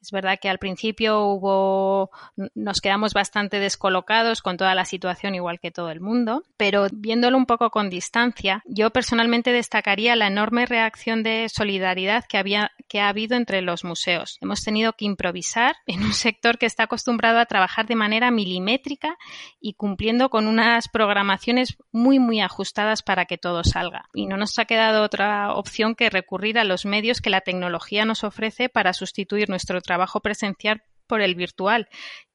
Es 0.00 0.12
verdad 0.12 0.38
que 0.40 0.48
al 0.48 0.58
principio 0.58 1.22
hubo, 1.24 2.10
nos 2.54 2.80
quedamos 2.80 3.14
bastante 3.14 3.58
descolocados 3.58 4.42
con 4.42 4.56
toda 4.56 4.74
la 4.74 4.84
situación, 4.84 5.34
igual 5.34 5.58
que 5.58 5.70
todo 5.70 5.90
el 5.90 6.00
mundo, 6.00 6.44
pero 6.56 6.86
viéndolo 6.92 7.36
un 7.36 7.46
poco 7.46 7.70
con 7.70 7.90
distancia, 7.90 8.62
yo 8.66 8.90
personalmente 8.90 9.52
destacaría 9.52 10.14
la 10.16 10.28
enorme 10.28 10.66
reacción 10.66 11.22
de 11.22 11.48
solidaridad 11.48 12.24
que 12.28 12.38
había, 12.38 12.70
que 12.88 13.00
ha 13.00 13.08
habido 13.08 13.36
entre 13.36 13.60
los 13.60 13.84
museos. 13.84 14.38
Hemos 14.40 14.62
tenido 14.62 14.92
que 14.92 15.04
improvisar 15.04 15.76
en 15.86 16.02
un 16.02 16.12
sector 16.12 16.58
que 16.58 16.66
está 16.66 16.84
acostumbrado 16.84 17.38
a 17.38 17.46
trabajar 17.46 17.86
de 17.86 17.96
manera 17.96 18.30
milimétrica 18.30 19.16
y 19.60 19.74
cumpliendo 19.74 20.30
con 20.30 20.46
unas 20.46 20.88
programaciones 20.88 21.76
muy, 21.92 22.18
muy 22.18 22.40
ajustadas 22.40 23.02
para 23.02 23.24
que 23.24 23.38
todo 23.38 23.64
salga. 23.64 24.08
Y 24.14 24.26
no 24.26 24.36
nos 24.36 24.58
ha 24.58 24.64
quedado 24.64 25.02
otra 25.02 25.54
opción 25.54 25.94
que 25.94 26.10
recurrir 26.10 26.58
a 26.58 26.64
los 26.64 26.86
medios 26.86 27.20
que 27.20 27.30
la 27.30 27.40
tecnología 27.40 28.04
nos 28.04 28.24
ofrece 28.24 28.68
para 28.68 28.92
sustituir 28.92 29.48
nuestro 29.48 29.80
trabajo 29.88 30.20
presencial 30.20 30.82
por 31.06 31.22
el 31.22 31.34
virtual. 31.34 31.88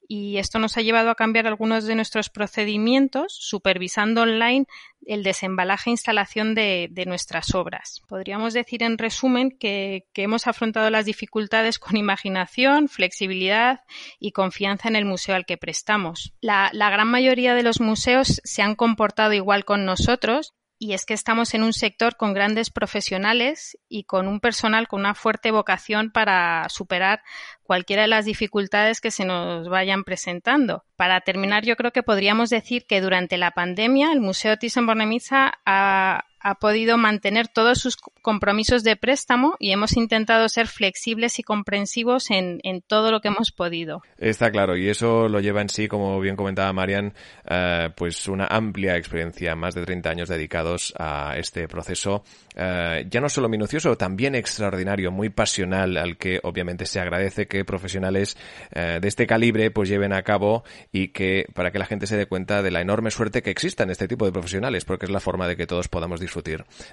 Y 0.06 0.36
esto 0.36 0.58
nos 0.58 0.76
ha 0.76 0.82
llevado 0.82 1.08
a 1.08 1.14
cambiar 1.14 1.46
algunos 1.46 1.86
de 1.86 1.94
nuestros 1.94 2.28
procedimientos, 2.28 3.36
supervisando 3.38 4.22
online 4.22 4.66
el 5.06 5.22
desembalaje 5.22 5.88
e 5.88 5.92
instalación 5.92 6.54
de, 6.54 7.04
nuestras 7.06 7.54
obras. 7.54 8.02
Podríamos 8.06 8.52
decir, 8.52 8.82
en 8.82 8.98
resumen, 8.98 9.56
que, 9.58 10.04
hemos 10.14 10.46
afrontado 10.46 10.90
las 10.90 11.06
dificultades 11.06 11.78
con 11.78 11.96
imaginación, 11.96 12.88
flexibilidad 12.88 13.80
y 14.18 14.32
confianza 14.32 14.88
en 14.88 14.96
el 14.96 15.06
museo 15.06 15.36
al 15.36 15.46
que 15.46 15.56
prestamos. 15.56 16.34
la 16.42 16.90
gran 16.90 17.08
mayoría 17.08 17.54
de 17.54 17.62
los 17.62 17.80
museos 17.80 18.42
se 18.44 18.62
han 18.62 18.74
comportado 18.74 19.32
igual 19.32 19.64
con 19.64 19.86
nosotros 19.86 20.52
y 20.84 20.92
es 20.92 21.06
que 21.06 21.14
estamos 21.14 21.54
en 21.54 21.62
un 21.62 21.72
sector 21.72 22.16
con 22.16 22.34
grandes 22.34 22.68
profesionales 22.68 23.78
y 23.88 24.04
con 24.04 24.28
un 24.28 24.38
personal 24.38 24.86
con 24.86 25.00
una 25.00 25.14
fuerte 25.14 25.50
vocación 25.50 26.10
para 26.10 26.68
superar 26.68 27.22
cualquiera 27.62 28.02
de 28.02 28.08
las 28.08 28.26
dificultades 28.26 29.00
que 29.00 29.10
se 29.10 29.24
nos 29.24 29.70
vayan 29.70 30.04
presentando. 30.04 30.84
Para 30.96 31.22
terminar, 31.22 31.64
yo 31.64 31.76
creo 31.76 31.90
que 31.90 32.02
podríamos 32.02 32.50
decir 32.50 32.84
que 32.86 33.00
durante 33.00 33.38
la 33.38 33.52
pandemia 33.52 34.12
el 34.12 34.20
Museo 34.20 34.58
Thyssen-Bornemisza 34.58 35.54
ha, 35.64 36.24
ha 36.44 36.56
podido 36.56 36.98
mantener 36.98 37.48
todos 37.48 37.78
sus 37.78 37.96
compromisos 37.96 38.84
de 38.84 38.96
préstamo 38.96 39.56
y 39.58 39.72
hemos 39.72 39.96
intentado 39.96 40.46
ser 40.50 40.66
flexibles 40.68 41.38
y 41.38 41.42
comprensivos 41.42 42.30
en, 42.30 42.60
todo 42.86 43.10
lo 43.10 43.20
que 43.20 43.28
hemos 43.28 43.50
podido. 43.50 44.02
Está 44.18 44.50
claro, 44.50 44.76
y 44.76 44.90
eso 44.90 45.26
lo 45.26 45.40
lleva 45.40 45.62
en 45.62 45.70
sí, 45.70 45.88
como 45.88 46.20
bien 46.20 46.36
comentaba 46.36 46.70
Marian, 46.74 47.14
eh, 47.48 47.88
pues 47.96 48.28
una 48.28 48.46
amplia 48.46 48.96
experiencia, 48.96 49.56
más 49.56 49.74
de 49.74 49.86
30 49.86 50.10
años 50.10 50.28
dedicados 50.28 50.92
a 50.98 51.34
este 51.38 51.66
proceso, 51.66 52.24
eh, 52.54 53.06
ya 53.08 53.22
no 53.22 53.30
solo 53.30 53.48
minucioso, 53.48 53.96
también 53.96 54.34
extraordinario, 54.34 55.10
muy 55.10 55.30
pasional, 55.30 55.96
al 55.96 56.18
que 56.18 56.40
obviamente 56.42 56.84
se 56.84 57.00
agradece 57.00 57.46
que 57.46 57.64
profesionales 57.64 58.36
eh, 58.72 58.98
de 59.00 59.08
este 59.08 59.26
calibre 59.26 59.70
pues 59.70 59.88
lleven 59.88 60.12
a 60.12 60.22
cabo 60.22 60.62
y 60.92 61.08
que 61.08 61.46
para 61.54 61.70
que 61.70 61.78
la 61.78 61.86
gente 61.86 62.06
se 62.06 62.18
dé 62.18 62.26
cuenta 62.26 62.62
de 62.62 62.70
la 62.70 62.82
enorme 62.82 63.10
suerte 63.10 63.42
que 63.42 63.50
exista 63.50 63.84
en 63.84 63.90
este 63.90 64.08
tipo 64.08 64.26
de 64.26 64.32
profesionales, 64.32 64.84
porque 64.84 65.06
es 65.06 65.10
la 65.10 65.20
forma 65.20 65.48
de 65.48 65.56
que 65.56 65.66
todos 65.66 65.88
podamos 65.88 66.20
disfrutar 66.20 66.33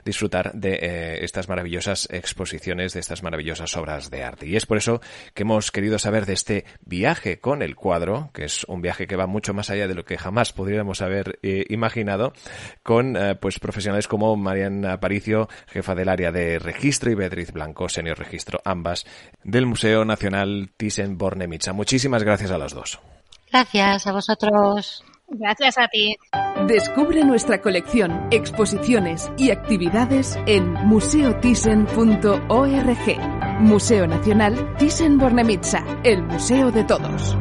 disfrutar, 0.05 0.51
de 0.53 0.73
eh, 0.73 1.23
estas 1.23 1.49
maravillosas 1.49 2.07
exposiciones, 2.11 2.93
de 2.93 2.99
estas 2.99 3.23
maravillosas 3.23 3.75
obras 3.77 4.09
de 4.09 4.23
arte. 4.23 4.47
Y 4.47 4.55
es 4.55 4.65
por 4.65 4.77
eso 4.77 5.01
que 5.33 5.43
hemos 5.43 5.71
querido 5.71 5.99
saber 5.99 6.25
de 6.25 6.33
este 6.33 6.65
viaje 6.81 7.39
con 7.39 7.61
el 7.61 7.75
cuadro, 7.75 8.29
que 8.33 8.45
es 8.45 8.63
un 8.65 8.81
viaje 8.81 9.07
que 9.07 9.15
va 9.15 9.27
mucho 9.27 9.53
más 9.53 9.69
allá 9.69 9.87
de 9.87 9.95
lo 9.95 10.05
que 10.05 10.17
jamás 10.17 10.53
podríamos 10.53 11.01
haber 11.01 11.39
eh, 11.41 11.65
imaginado, 11.69 12.33
con 12.83 13.15
eh, 13.15 13.35
pues 13.35 13.59
profesionales 13.59 14.07
como 14.07 14.35
Mariana 14.35 14.93
Aparicio, 14.93 15.49
jefa 15.67 15.95
del 15.95 16.09
área 16.09 16.31
de 16.31 16.59
registro, 16.59 17.11
y 17.11 17.15
Beatriz 17.15 17.51
Blanco, 17.51 17.89
senior 17.89 18.17
registro, 18.17 18.61
ambas 18.65 19.05
del 19.43 19.65
Museo 19.65 20.05
Nacional 20.05 20.71
Thyssen-Bornemisza. 20.77 21.73
Muchísimas 21.73 22.23
gracias 22.23 22.51
a 22.51 22.57
las 22.57 22.73
dos. 22.73 22.99
Gracias 23.51 24.07
a 24.07 24.13
vosotros. 24.13 25.03
Gracias 25.31 25.77
a 25.77 25.87
ti. 25.87 26.17
Descubre 26.67 27.23
nuestra 27.23 27.61
colección, 27.61 28.27
exposiciones 28.31 29.31
y 29.37 29.51
actividades 29.51 30.37
en 30.45 30.73
museothyssen.org. 30.73 33.61
Museo 33.61 34.07
Nacional 34.07 34.75
Thyssen-Bornemisza, 34.77 36.01
el 36.03 36.23
museo 36.23 36.71
de 36.71 36.83
todos. 36.83 37.37